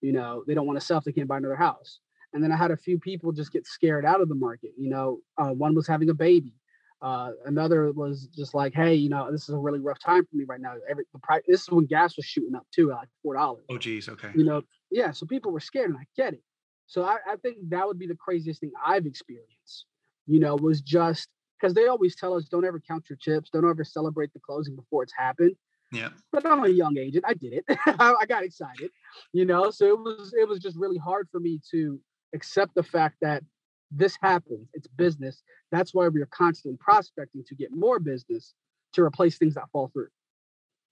You 0.00 0.12
know, 0.12 0.44
they 0.46 0.54
don't 0.54 0.66
want 0.66 0.80
to 0.80 0.84
sell 0.84 0.98
if 0.98 1.04
they 1.04 1.12
can't 1.12 1.28
buy 1.28 1.36
another 1.36 1.56
house. 1.56 2.00
And 2.32 2.42
then 2.42 2.52
I 2.52 2.56
had 2.56 2.70
a 2.70 2.76
few 2.76 2.98
people 2.98 3.32
just 3.32 3.52
get 3.52 3.66
scared 3.66 4.04
out 4.04 4.20
of 4.20 4.28
the 4.28 4.34
market. 4.34 4.72
You 4.76 4.90
know, 4.90 5.20
uh, 5.36 5.48
one 5.48 5.74
was 5.74 5.86
having 5.86 6.10
a 6.10 6.14
baby. 6.14 6.52
Uh, 7.00 7.30
another 7.46 7.92
was 7.92 8.28
just 8.34 8.54
like, 8.54 8.74
hey, 8.74 8.94
you 8.94 9.08
know, 9.08 9.30
this 9.30 9.48
is 9.48 9.54
a 9.54 9.58
really 9.58 9.78
rough 9.78 10.00
time 10.00 10.24
for 10.24 10.36
me 10.36 10.44
right 10.48 10.60
now. 10.60 10.74
Every 10.88 11.04
the 11.12 11.20
price. 11.20 11.42
This 11.46 11.62
is 11.62 11.70
when 11.70 11.86
gas 11.86 12.16
was 12.16 12.26
shooting 12.26 12.54
up 12.54 12.66
too, 12.74 12.88
like 12.88 13.08
four 13.22 13.34
dollars. 13.34 13.64
Oh, 13.70 13.78
geez, 13.78 14.08
okay. 14.08 14.30
You 14.34 14.44
know, 14.44 14.62
yeah. 14.90 15.12
So 15.12 15.24
people 15.24 15.52
were 15.52 15.60
scared, 15.60 15.90
and 15.90 15.98
I 15.98 16.06
get 16.16 16.34
it. 16.34 16.42
So 16.86 17.04
I, 17.04 17.18
I 17.26 17.36
think 17.36 17.58
that 17.68 17.86
would 17.86 17.98
be 17.98 18.06
the 18.06 18.16
craziest 18.16 18.60
thing 18.60 18.72
I've 18.84 19.06
experienced, 19.06 19.84
you 20.26 20.40
know, 20.40 20.56
was 20.56 20.80
just 20.80 21.28
because 21.60 21.74
they 21.74 21.86
always 21.86 22.16
tell 22.16 22.34
us 22.34 22.44
don't 22.44 22.64
ever 22.64 22.80
count 22.80 23.04
your 23.08 23.18
chips, 23.18 23.50
don't 23.50 23.68
ever 23.68 23.84
celebrate 23.84 24.32
the 24.32 24.40
closing 24.40 24.74
before 24.74 25.02
it's 25.02 25.12
happened. 25.16 25.54
Yeah. 25.92 26.08
But 26.32 26.46
I'm 26.46 26.64
a 26.64 26.68
young 26.68 26.98
agent. 26.98 27.24
I 27.26 27.34
did 27.34 27.52
it. 27.52 27.64
I 27.86 28.26
got 28.26 28.42
excited, 28.42 28.90
you 29.32 29.44
know. 29.44 29.70
So 29.70 29.86
it 29.86 29.98
was 29.98 30.34
it 30.38 30.48
was 30.48 30.58
just 30.58 30.76
really 30.76 30.98
hard 30.98 31.28
for 31.30 31.40
me 31.40 31.60
to 31.70 32.00
accept 32.34 32.74
the 32.74 32.82
fact 32.82 33.16
that 33.22 33.42
this 33.90 34.16
happens. 34.20 34.68
It's 34.74 34.86
business. 34.86 35.42
That's 35.70 35.94
why 35.94 36.08
we're 36.08 36.26
constantly 36.26 36.78
prospecting 36.78 37.44
to 37.46 37.54
get 37.54 37.70
more 37.72 37.98
business 37.98 38.54
to 38.94 39.02
replace 39.02 39.38
things 39.38 39.54
that 39.54 39.70
fall 39.72 39.90
through. 39.92 40.08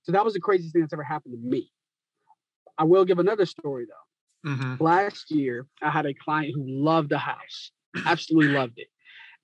So 0.03 0.13
that 0.13 0.25
was 0.25 0.35
the 0.35 0.41
craziest 0.41 0.73
thing 0.73 0.83
that's 0.83 0.93
ever 0.93 1.03
happened 1.03 1.35
to 1.35 1.49
me. 1.49 1.71
I 2.79 2.85
will 2.85 3.05
give 3.05 3.19
another 3.19 3.47
story 3.47 3.87
though. 3.87 4.51
Mm-hmm. 4.51 4.83
Last 4.83 5.31
year, 5.31 5.67
I 5.83 5.91
had 5.91 6.07
a 6.07 6.15
client 6.15 6.53
who 6.55 6.65
loved 6.67 7.09
the 7.09 7.19
house, 7.19 7.73
absolutely 8.07 8.53
loved 8.53 8.75
it. 8.77 8.89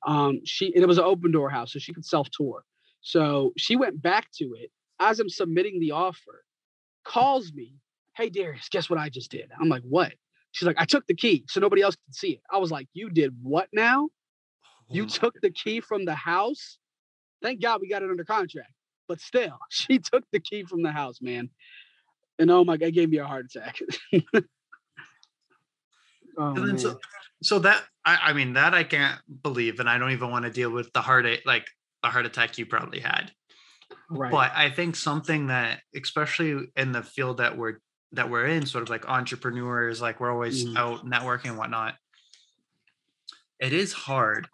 Um, 0.06 0.40
she 0.44 0.72
and 0.74 0.82
it 0.82 0.86
was 0.86 0.98
an 0.98 1.04
open 1.04 1.32
door 1.32 1.50
house, 1.50 1.72
so 1.72 1.78
she 1.78 1.92
could 1.92 2.04
self 2.04 2.28
tour. 2.30 2.64
So 3.00 3.52
she 3.56 3.76
went 3.76 4.00
back 4.00 4.28
to 4.38 4.54
it 4.58 4.70
as 5.00 5.18
I'm 5.18 5.28
submitting 5.28 5.80
the 5.80 5.92
offer. 5.92 6.44
Calls 7.04 7.52
me, 7.52 7.74
"Hey 8.16 8.30
Darius, 8.30 8.68
guess 8.68 8.88
what 8.88 8.98
I 8.98 9.08
just 9.08 9.30
did?" 9.30 9.50
I'm 9.60 9.68
like, 9.68 9.82
"What?" 9.82 10.12
She's 10.52 10.66
like, 10.66 10.76
"I 10.78 10.84
took 10.84 11.06
the 11.06 11.14
key, 11.14 11.44
so 11.48 11.60
nobody 11.60 11.82
else 11.82 11.96
can 11.96 12.12
see 12.12 12.32
it." 12.32 12.42
I 12.50 12.58
was 12.58 12.70
like, 12.70 12.88
"You 12.92 13.10
did 13.10 13.34
what 13.42 13.68
now? 13.72 14.08
You 14.88 15.06
took 15.06 15.34
the 15.40 15.50
key 15.50 15.80
from 15.80 16.04
the 16.04 16.14
house? 16.14 16.78
Thank 17.42 17.62
God 17.62 17.80
we 17.80 17.88
got 17.88 18.02
it 18.02 18.10
under 18.10 18.24
contract." 18.24 18.72
But 19.08 19.20
still, 19.20 19.58
she 19.70 19.98
took 19.98 20.24
the 20.32 20.40
key 20.40 20.64
from 20.64 20.82
the 20.82 20.92
house, 20.92 21.20
man. 21.20 21.50
And 22.38 22.50
oh 22.50 22.64
my 22.64 22.76
God, 22.76 22.86
it 22.86 22.92
gave 22.92 23.10
me 23.10 23.18
a 23.18 23.26
heart 23.26 23.46
attack. 23.46 23.78
Oh, 26.38 26.76
so, 26.76 26.98
so 27.42 27.58
that 27.58 27.82
I, 28.04 28.18
I 28.22 28.32
mean 28.32 28.54
that 28.54 28.74
I 28.74 28.84
can't 28.84 29.20
believe, 29.42 29.80
and 29.80 29.88
I 29.88 29.98
don't 29.98 30.12
even 30.12 30.30
want 30.30 30.44
to 30.44 30.50
deal 30.50 30.70
with 30.70 30.92
the 30.92 31.02
heart 31.02 31.26
like 31.44 31.66
the 32.02 32.08
heart 32.08 32.26
attack 32.26 32.58
you 32.58 32.66
probably 32.66 33.00
had. 33.00 33.30
Right. 34.08 34.30
But 34.30 34.52
I 34.54 34.70
think 34.70 34.96
something 34.96 35.48
that, 35.48 35.80
especially 35.94 36.70
in 36.76 36.92
the 36.92 37.02
field 37.02 37.38
that 37.38 37.56
we're 37.56 37.78
that 38.12 38.30
we're 38.30 38.46
in, 38.46 38.66
sort 38.66 38.82
of 38.82 38.90
like 38.90 39.08
entrepreneurs, 39.08 40.00
like 40.00 40.20
we're 40.20 40.32
always 40.32 40.64
mm. 40.64 40.76
out 40.76 41.06
networking 41.06 41.50
and 41.50 41.58
whatnot. 41.58 41.94
It 43.58 43.72
is 43.72 43.92
hard 43.92 44.48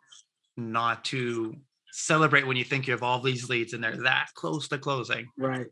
not 0.57 1.05
to 1.07 1.55
celebrate 1.93 2.47
when 2.47 2.57
you 2.57 2.65
think 2.65 2.87
you 2.87 2.93
have 2.93 3.03
all 3.03 3.21
these 3.21 3.49
leads 3.49 3.73
and 3.73 3.83
they're 3.83 4.03
that 4.03 4.29
close 4.35 4.69
to 4.69 4.79
closing. 4.79 5.29
Right. 5.37 5.67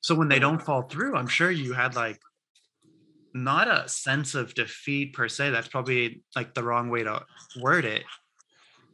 So 0.00 0.14
when 0.14 0.28
they 0.28 0.38
don't 0.38 0.62
fall 0.62 0.82
through, 0.82 1.16
I'm 1.16 1.26
sure 1.26 1.50
you 1.50 1.72
had 1.72 1.94
like 1.94 2.18
not 3.34 3.68
a 3.68 3.88
sense 3.88 4.34
of 4.34 4.54
defeat 4.54 5.12
per 5.12 5.28
se. 5.28 5.50
That's 5.50 5.68
probably 5.68 6.22
like 6.34 6.54
the 6.54 6.64
wrong 6.64 6.88
way 6.90 7.02
to 7.02 7.22
word 7.60 7.84
it. 7.84 8.04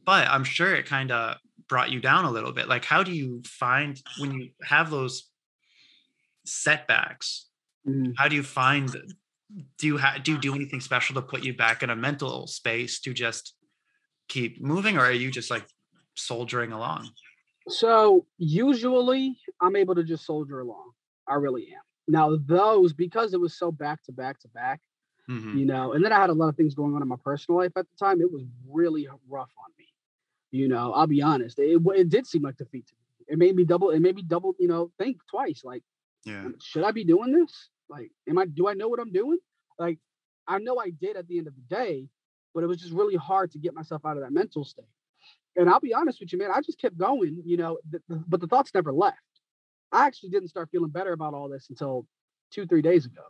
But 0.04 0.28
I'm 0.28 0.44
sure 0.44 0.74
it 0.74 0.86
kind 0.86 1.10
of 1.10 1.36
brought 1.68 1.90
you 1.90 2.00
down 2.00 2.24
a 2.24 2.30
little 2.30 2.52
bit. 2.52 2.68
Like, 2.68 2.84
how 2.84 3.02
do 3.02 3.12
you 3.12 3.42
find 3.44 4.00
when 4.18 4.32
you 4.32 4.50
have 4.62 4.90
those 4.90 5.30
setbacks? 6.44 7.46
Mm-hmm. 7.86 8.12
How 8.16 8.28
do 8.28 8.36
you 8.36 8.42
find? 8.42 8.90
Do 9.78 9.86
you 9.86 9.98
ha- 9.98 10.18
do 10.22 10.32
you 10.32 10.38
do 10.38 10.54
anything 10.54 10.80
special 10.80 11.14
to 11.14 11.22
put 11.22 11.44
you 11.44 11.54
back 11.54 11.82
in 11.82 11.90
a 11.90 11.96
mental 11.96 12.46
space 12.46 13.00
to 13.00 13.14
just 13.14 13.54
keep 14.28 14.60
moving, 14.60 14.98
or 14.98 15.02
are 15.02 15.12
you 15.12 15.30
just 15.30 15.50
like 15.50 15.66
soldiering 16.14 16.72
along? 16.72 17.10
So 17.68 18.26
usually, 18.38 19.36
I'm 19.60 19.76
able 19.76 19.94
to 19.94 20.04
just 20.04 20.24
soldier 20.24 20.60
along. 20.60 20.90
I 21.28 21.34
really 21.34 21.68
am. 21.72 21.82
Now 22.08 22.36
those 22.36 22.92
because 22.92 23.34
it 23.34 23.40
was 23.40 23.58
so 23.58 23.72
back 23.72 24.02
to 24.04 24.12
back 24.12 24.40
to 24.40 24.48
back, 24.48 24.80
mm-hmm. 25.28 25.58
you 25.58 25.66
know, 25.66 25.92
and 25.92 26.04
then 26.04 26.12
I 26.12 26.20
had 26.20 26.30
a 26.30 26.34
lot 26.34 26.48
of 26.48 26.56
things 26.56 26.74
going 26.74 26.94
on 26.94 27.02
in 27.02 27.08
my 27.08 27.16
personal 27.24 27.60
life 27.60 27.72
at 27.76 27.86
the 27.88 28.04
time. 28.04 28.20
It 28.20 28.30
was 28.30 28.42
really 28.68 29.08
rough 29.28 29.50
on 29.58 29.70
me. 29.78 29.86
You 30.52 30.68
know, 30.68 30.92
I'll 30.92 31.08
be 31.08 31.22
honest. 31.22 31.58
It, 31.58 31.80
it 31.84 32.08
did 32.08 32.26
seem 32.26 32.42
like 32.42 32.56
defeat 32.56 32.86
to 32.88 32.94
me. 32.94 33.26
It 33.28 33.38
made 33.38 33.56
me 33.56 33.64
double. 33.64 33.90
It 33.90 34.00
made 34.00 34.14
me 34.14 34.22
double. 34.22 34.54
You 34.58 34.68
know, 34.68 34.92
think 34.98 35.18
twice. 35.28 35.62
Like, 35.64 35.82
yeah, 36.24 36.48
should 36.62 36.84
I 36.84 36.92
be 36.92 37.04
doing 37.04 37.32
this? 37.32 37.68
Like, 37.88 38.10
am 38.28 38.38
I? 38.38 38.46
Do 38.46 38.68
I 38.68 38.74
know 38.74 38.88
what 38.88 39.00
I'm 39.00 39.12
doing? 39.12 39.38
Like, 39.78 39.98
I 40.46 40.58
know 40.58 40.78
I 40.78 40.90
did 40.90 41.16
at 41.16 41.28
the 41.28 41.38
end 41.38 41.46
of 41.46 41.54
the 41.54 41.74
day, 41.74 42.08
but 42.54 42.64
it 42.64 42.66
was 42.66 42.78
just 42.78 42.92
really 42.92 43.16
hard 43.16 43.52
to 43.52 43.58
get 43.58 43.74
myself 43.74 44.04
out 44.04 44.16
of 44.16 44.22
that 44.22 44.32
mental 44.32 44.64
state. 44.64 44.86
And 45.56 45.70
I'll 45.70 45.80
be 45.80 45.94
honest 45.94 46.20
with 46.20 46.32
you, 46.32 46.38
man. 46.38 46.50
I 46.52 46.60
just 46.60 46.80
kept 46.80 46.98
going. 46.98 47.42
You 47.44 47.56
know, 47.56 47.78
th- 47.90 48.02
th- 48.08 48.20
but 48.26 48.40
the 48.40 48.46
thoughts 48.46 48.72
never 48.74 48.92
left. 48.92 49.16
I 49.92 50.06
actually 50.06 50.30
didn't 50.30 50.48
start 50.48 50.68
feeling 50.70 50.90
better 50.90 51.12
about 51.12 51.34
all 51.34 51.48
this 51.48 51.66
until 51.70 52.06
two, 52.52 52.66
three 52.66 52.82
days 52.82 53.06
ago. 53.06 53.22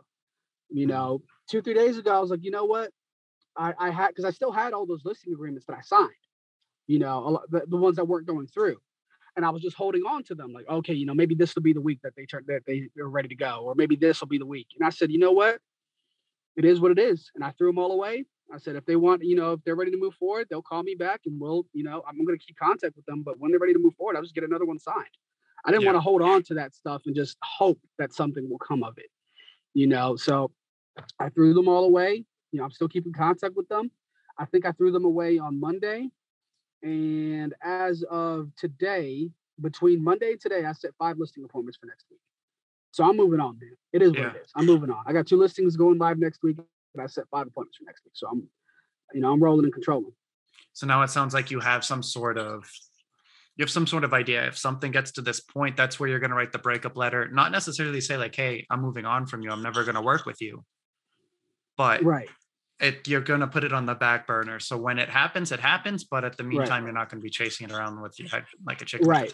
You 0.69 0.85
mm. 0.85 0.89
know, 0.89 1.21
two, 1.49 1.61
three 1.61 1.73
days 1.73 1.97
ago, 1.97 2.15
I 2.15 2.19
was 2.19 2.29
like, 2.29 2.43
you 2.43 2.51
know 2.51 2.65
what? 2.65 2.91
I, 3.55 3.73
I 3.79 3.89
had 3.89 4.09
because 4.09 4.25
I 4.25 4.31
still 4.31 4.51
had 4.51 4.73
all 4.73 4.85
those 4.85 5.03
listing 5.05 5.33
agreements 5.33 5.65
that 5.67 5.77
I 5.77 5.81
signed, 5.81 6.11
you 6.85 6.99
know, 6.99 7.19
lot, 7.19 7.49
the, 7.49 7.63
the 7.67 7.77
ones 7.77 7.95
that 7.95 8.05
weren't 8.05 8.27
going 8.27 8.47
through. 8.47 8.77
And 9.37 9.45
I 9.45 9.49
was 9.51 9.61
just 9.61 9.77
holding 9.77 10.01
on 10.01 10.23
to 10.25 10.35
them, 10.35 10.51
like, 10.51 10.67
okay, 10.67 10.93
you 10.93 11.05
know, 11.05 11.13
maybe 11.13 11.35
this 11.35 11.55
will 11.55 11.61
be 11.61 11.71
the 11.71 11.81
week 11.81 11.99
that 12.03 12.13
they 12.17 12.25
turn 12.25 12.43
that 12.47 12.63
they 12.65 12.89
are 12.99 13.07
ready 13.07 13.29
to 13.29 13.35
go, 13.35 13.61
or 13.63 13.75
maybe 13.75 13.95
this 13.95 14.19
will 14.19 14.27
be 14.27 14.39
the 14.39 14.45
week. 14.45 14.67
And 14.77 14.85
I 14.85 14.89
said, 14.89 15.11
you 15.11 15.19
know 15.19 15.31
what? 15.31 15.59
It 16.57 16.65
is 16.65 16.81
what 16.81 16.91
it 16.91 16.99
is. 16.99 17.31
And 17.35 17.43
I 17.43 17.51
threw 17.51 17.67
them 17.67 17.77
all 17.77 17.91
away 17.91 18.25
I 18.53 18.57
said, 18.57 18.75
if 18.75 18.85
they 18.85 18.95
want, 18.95 19.23
you 19.23 19.35
know, 19.35 19.53
if 19.53 19.63
they're 19.65 19.75
ready 19.75 19.91
to 19.91 19.97
move 19.97 20.13
forward, 20.15 20.47
they'll 20.49 20.61
call 20.61 20.83
me 20.83 20.95
back 20.95 21.21
and 21.25 21.39
we'll, 21.39 21.65
you 21.73 21.83
know, 21.83 22.03
I'm 22.07 22.23
going 22.23 22.37
to 22.37 22.43
keep 22.43 22.57
contact 22.57 22.95
with 22.95 23.05
them. 23.05 23.23
But 23.23 23.39
when 23.39 23.51
they're 23.51 23.59
ready 23.59 23.73
to 23.73 23.79
move 23.79 23.95
forward, 23.95 24.15
I'll 24.15 24.21
just 24.21 24.35
get 24.35 24.43
another 24.43 24.65
one 24.65 24.79
signed. 24.79 25.05
I 25.65 25.71
didn't 25.71 25.83
yeah. 25.83 25.91
want 25.91 25.97
to 25.97 26.01
hold 26.01 26.21
on 26.21 26.43
to 26.43 26.53
that 26.55 26.73
stuff 26.73 27.01
and 27.05 27.15
just 27.15 27.37
hope 27.43 27.79
that 27.99 28.13
something 28.13 28.49
will 28.49 28.59
come 28.59 28.83
of 28.83 28.97
it, 28.97 29.09
you 29.73 29.87
know. 29.87 30.15
So 30.15 30.51
I 31.19 31.29
threw 31.29 31.53
them 31.53 31.67
all 31.67 31.83
away. 31.83 32.23
You 32.51 32.59
know, 32.59 32.63
I'm 32.63 32.71
still 32.71 32.87
keeping 32.87 33.11
contact 33.11 33.55
with 33.55 33.67
them. 33.67 33.91
I 34.39 34.45
think 34.45 34.65
I 34.65 34.71
threw 34.71 34.91
them 34.91 35.03
away 35.03 35.39
on 35.39 35.59
Monday. 35.59 36.09
And 36.83 37.53
as 37.63 38.03
of 38.03 38.51
today, 38.57 39.29
between 39.61 40.03
Monday 40.03 40.31
and 40.31 40.41
today, 40.41 40.65
I 40.65 40.73
set 40.73 40.91
five 40.99 41.17
listing 41.17 41.43
appointments 41.43 41.77
for 41.77 41.87
next 41.87 42.05
week. 42.11 42.19
So 42.91 43.07
I'm 43.07 43.17
moving 43.17 43.39
on, 43.39 43.57
man. 43.59 43.75
It 43.93 44.01
is 44.01 44.13
yeah. 44.13 44.27
what 44.27 44.35
it 44.35 44.41
is. 44.43 44.51
I'm 44.55 44.65
moving 44.65 44.89
on. 44.89 45.03
I 45.05 45.13
got 45.13 45.27
two 45.27 45.37
listings 45.37 45.75
going 45.75 45.97
live 45.97 46.19
next 46.19 46.43
week, 46.43 46.57
and 46.57 47.03
I 47.03 47.07
set 47.07 47.25
five 47.29 47.47
appointments 47.47 47.77
for 47.77 47.85
next 47.85 48.03
week. 48.05 48.13
So 48.15 48.27
I'm, 48.27 48.47
you 49.13 49.21
know, 49.21 49.31
I'm 49.31 49.41
rolling 49.41 49.65
and 49.65 49.73
controlling. 49.73 50.13
So 50.73 50.85
now 50.87 51.01
it 51.01 51.09
sounds 51.09 51.33
like 51.33 51.51
you 51.51 51.59
have 51.59 51.83
some 51.83 52.03
sort 52.03 52.37
of 52.37 52.69
you 53.57 53.63
have 53.63 53.71
some 53.71 53.87
sort 53.87 54.03
of 54.03 54.13
idea 54.13 54.47
if 54.47 54.57
something 54.57 54.91
gets 54.91 55.11
to 55.13 55.21
this 55.21 55.39
point 55.39 55.75
that's 55.75 55.99
where 55.99 56.07
you're 56.07 56.19
going 56.19 56.29
to 56.29 56.35
write 56.35 56.51
the 56.51 56.59
breakup 56.59 56.95
letter 56.95 57.27
not 57.31 57.51
necessarily 57.51 57.99
say 57.99 58.15
like 58.15 58.35
hey 58.35 58.65
i'm 58.69 58.81
moving 58.81 59.05
on 59.05 59.25
from 59.25 59.41
you 59.41 59.49
i'm 59.49 59.63
never 59.63 59.83
going 59.83 59.95
to 59.95 60.01
work 60.01 60.25
with 60.25 60.39
you 60.41 60.63
but 61.75 62.03
right 62.03 62.29
it 62.79 63.07
you're 63.07 63.21
going 63.21 63.39
to 63.39 63.47
put 63.47 63.63
it 63.63 63.73
on 63.73 63.85
the 63.85 63.95
back 63.95 64.27
burner. 64.27 64.59
So 64.59 64.77
when 64.77 64.99
it 64.99 65.09
happens 65.09 65.51
it 65.51 65.59
happens 65.59 66.03
but 66.03 66.23
at 66.23 66.37
the 66.37 66.43
meantime 66.43 66.69
right. 66.69 66.83
you're 66.83 66.93
not 66.93 67.09
going 67.09 67.21
to 67.21 67.23
be 67.23 67.29
chasing 67.29 67.69
it 67.69 67.73
around 67.73 68.01
with 68.01 68.19
you 68.19 68.27
like 68.65 68.81
a 68.81 68.85
chicken 68.85 69.07
right. 69.07 69.31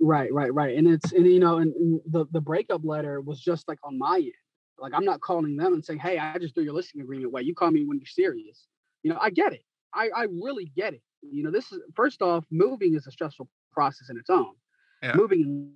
right 0.00 0.32
right 0.32 0.52
right. 0.52 0.76
And 0.76 0.88
it's 0.88 1.12
and 1.12 1.26
you 1.26 1.40
know 1.40 1.58
and, 1.58 1.74
and 1.74 2.00
the 2.06 2.26
the 2.32 2.40
breakup 2.40 2.84
letter 2.84 3.20
was 3.20 3.40
just 3.40 3.68
like 3.68 3.78
on 3.84 3.98
my 3.98 4.16
end. 4.16 4.32
Like 4.76 4.92
i'm 4.92 5.04
not 5.04 5.20
calling 5.20 5.56
them 5.56 5.72
and 5.72 5.84
saying 5.84 6.00
hey 6.00 6.18
i 6.18 6.36
just 6.38 6.54
threw 6.54 6.64
your 6.64 6.74
listing 6.74 7.00
agreement 7.00 7.26
away. 7.26 7.42
You 7.42 7.54
call 7.54 7.70
me 7.70 7.84
when 7.84 7.98
you're 7.98 8.06
serious. 8.06 8.66
You 9.02 9.12
know 9.12 9.18
i 9.20 9.30
get 9.30 9.52
it. 9.52 9.62
I 9.94 10.10
i 10.14 10.22
really 10.24 10.72
get 10.76 10.94
it. 10.94 11.02
You 11.30 11.42
know, 11.42 11.50
this 11.50 11.72
is 11.72 11.80
first 11.94 12.22
off, 12.22 12.44
moving 12.50 12.94
is 12.94 13.06
a 13.06 13.10
stressful 13.10 13.48
process 13.72 14.10
in 14.10 14.16
its 14.18 14.30
own. 14.30 14.54
Yeah. 15.02 15.14
Moving 15.14 15.72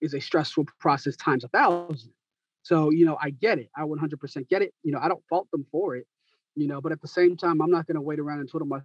is 0.00 0.14
a 0.14 0.20
stressful 0.20 0.66
process 0.78 1.16
times 1.16 1.44
a 1.44 1.48
thousand. 1.48 2.12
So, 2.66 2.90
you 2.90 3.06
know, 3.06 3.16
I 3.22 3.30
get 3.30 3.60
it. 3.60 3.70
I 3.76 3.82
100% 3.82 4.48
get 4.48 4.60
it. 4.60 4.74
You 4.82 4.90
know, 4.90 4.98
I 5.00 5.06
don't 5.06 5.22
fault 5.30 5.48
them 5.52 5.64
for 5.70 5.94
it, 5.94 6.04
you 6.56 6.66
know, 6.66 6.80
but 6.80 6.90
at 6.90 7.00
the 7.00 7.06
same 7.06 7.36
time, 7.36 7.62
I'm 7.62 7.70
not 7.70 7.86
going 7.86 7.94
to 7.94 8.00
wait 8.00 8.18
around 8.18 8.40
and 8.40 8.50
twiddle 8.50 8.66
my 8.66 8.80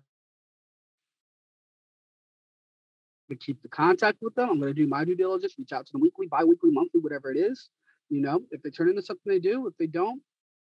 to 3.29 3.35
keep 3.35 3.59
the 3.63 3.69
contact 3.69 4.19
with 4.21 4.35
them. 4.35 4.51
I'm 4.51 4.59
going 4.59 4.71
to 4.71 4.79
do 4.79 4.87
my 4.87 5.03
due 5.03 5.15
diligence, 5.15 5.55
reach 5.57 5.71
out 5.71 5.87
to 5.87 5.93
them 5.93 6.01
weekly, 6.01 6.27
bi-weekly, 6.27 6.69
monthly, 6.69 7.01
whatever 7.01 7.31
it 7.31 7.37
is. 7.37 7.71
You 8.09 8.21
know, 8.21 8.41
if 8.51 8.61
they 8.61 8.69
turn 8.69 8.87
into 8.87 9.01
something 9.01 9.23
they 9.25 9.39
do, 9.39 9.65
if 9.65 9.75
they 9.79 9.87
don't, 9.87 10.21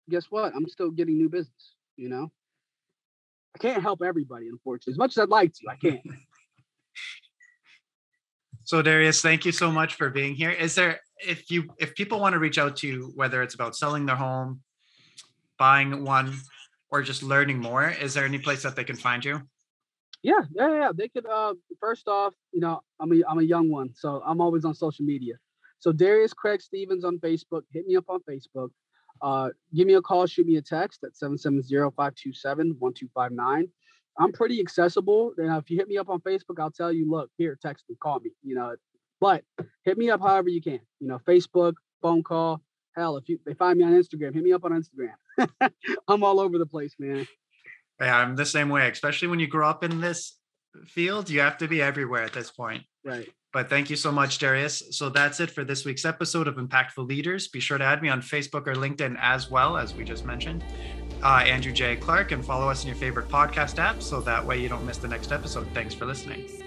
guess 0.10 0.26
what? 0.32 0.56
I'm 0.56 0.68
still 0.68 0.90
getting 0.90 1.16
new 1.16 1.30
business, 1.30 1.76
you 1.98 2.10
know? 2.10 2.32
I 3.54 3.60
can't 3.60 3.84
help 3.84 4.02
everybody, 4.02 4.48
unfortunately. 4.48 4.94
As 4.94 4.98
much 4.98 5.12
as 5.12 5.20
I'd 5.20 5.30
like 5.30 5.54
to, 5.54 5.70
I 5.70 5.76
can't. 5.76 6.02
so 8.64 8.82
Darius, 8.82 9.22
thank 9.22 9.46
you 9.46 9.52
so 9.52 9.72
much 9.72 9.94
for 9.94 10.10
being 10.10 10.34
here. 10.34 10.50
Is 10.50 10.74
there 10.74 11.02
if 11.20 11.52
you 11.52 11.70
if 11.78 11.96
people 11.96 12.20
want 12.20 12.34
to 12.34 12.40
reach 12.40 12.58
out 12.58 12.78
to 12.78 12.88
you, 12.88 13.12
whether 13.16 13.42
it's 13.42 13.56
about 13.56 13.76
selling 13.76 14.06
their 14.06 14.16
home, 14.16 14.62
buying 15.58 16.04
one, 16.04 16.38
or 16.90 17.02
just 17.02 17.24
learning 17.24 17.60
more, 17.60 17.90
is 17.90 18.14
there 18.14 18.26
any 18.26 18.40
place 18.40 18.64
that 18.64 18.76
they 18.76 18.84
can 18.84 18.96
find 18.96 19.24
you? 19.24 19.42
Yeah, 20.24 20.42
yeah, 20.54 20.70
yeah. 20.70 20.92
They 20.96 21.08
could 21.08 21.28
uh 21.28 21.54
first 21.80 22.08
off, 22.08 22.34
you 22.52 22.60
know, 22.60 22.82
I'm 23.00 23.12
a 23.12 23.22
I'm 23.30 23.40
a 23.40 23.44
young 23.44 23.70
one, 23.70 23.94
so 23.94 24.22
I'm 24.26 24.42
always 24.42 24.66
on 24.66 24.74
social 24.74 25.06
media. 25.06 25.36
So 25.80 25.92
Darius 25.92 26.34
Craig 26.34 26.62
Stevens 26.62 27.06
on 27.06 27.20
Facebook. 27.20 27.62
Hit 27.72 27.86
me 27.86 27.96
up 27.96 28.06
on 28.10 28.22
Facebook. 28.30 28.70
Uh, 29.22 29.50
give 29.74 29.88
me 29.88 29.94
a 29.94 30.02
call, 30.02 30.26
shoot 30.26 30.46
me 30.46 30.58
a 30.58 30.62
text 30.62 31.04
at 31.04 31.14
770-527-1259. 31.14 33.70
I'm 34.18 34.32
pretty 34.32 34.60
accessible. 34.60 35.34
And 35.38 35.56
if 35.58 35.70
you 35.70 35.78
hit 35.78 35.88
me 35.88 35.98
up 35.98 36.10
on 36.10 36.20
Facebook, 36.22 36.60
I'll 36.60 36.72
tell 36.72 36.92
you, 36.92 37.10
look, 37.10 37.30
here, 37.38 37.58
text 37.62 37.86
me, 37.90 37.96
call 38.02 38.20
me, 38.20 38.32
you 38.44 38.56
know. 38.56 38.76
But 39.20 39.44
hit 39.84 39.98
me 39.98 40.10
up 40.10 40.22
however 40.22 40.50
you 40.50 40.62
can. 40.62 40.80
You 41.00 41.08
know, 41.08 41.20
Facebook, 41.20 41.74
phone 42.02 42.24
call. 42.24 42.62
Hell, 42.96 43.18
if 43.18 43.28
you 43.28 43.40
they 43.46 43.54
find 43.54 43.78
me 43.78 43.84
on 43.84 43.92
Instagram, 43.92 44.34
hit 44.34 44.44
me 44.44 44.54
up 44.54 44.64
on 44.64 44.72
Instagram. 44.72 45.72
I'm 46.08 46.24
all 46.24 46.40
over 46.40 46.58
the 46.58 46.66
place, 46.66 46.96
man. 46.98 47.28
Yeah, 48.00 48.18
I'm 48.18 48.36
the 48.36 48.46
same 48.46 48.70
way, 48.70 48.90
especially 48.90 49.28
when 49.30 49.40
you 49.40 49.48
grow 49.48 49.70
up 49.70 49.84
in 49.84 50.02
this 50.02 50.38
field, 50.86 51.30
you 51.30 51.40
have 51.40 51.58
to 51.60 51.68
be 51.68 51.82
everywhere 51.82 52.24
at 52.24 52.34
this 52.34 52.52
point. 52.52 52.84
Right. 53.04 53.30
But 53.54 53.70
thank 53.70 53.90
you 53.90 53.96
so 53.96 54.12
much, 54.12 54.40
Darius. 54.40 54.84
So 54.92 55.10
that's 55.10 55.40
it 55.40 55.50
for 55.50 55.64
this 55.64 55.86
week's 55.86 56.04
episode 56.04 56.48
of 56.50 56.56
Impactful 56.56 57.08
Leaders. 57.08 57.48
Be 57.48 57.62
sure 57.62 57.78
to 57.78 57.86
add 57.86 58.02
me 58.02 58.10
on 58.10 58.22
Facebook 58.22 58.68
or 58.68 58.76
LinkedIn 58.76 59.18
as 59.22 59.50
well, 59.50 59.78
as 59.78 59.96
we 59.96 60.04
just 60.04 60.26
mentioned. 60.26 60.64
Uh, 61.24 61.44
Andrew 61.46 61.72
J. 61.72 61.96
Clark, 61.96 62.34
and 62.34 62.46
follow 62.46 62.68
us 62.68 62.84
in 62.84 62.88
your 62.88 62.98
favorite 62.98 63.30
podcast 63.30 63.80
app 63.80 64.02
so 64.02 64.20
that 64.22 64.46
way 64.46 64.60
you 64.60 64.68
don't 64.68 64.86
miss 64.86 64.98
the 64.98 65.08
next 65.08 65.32
episode. 65.32 65.68
Thanks 65.74 65.94
for 65.94 66.06
listening. 66.06 66.65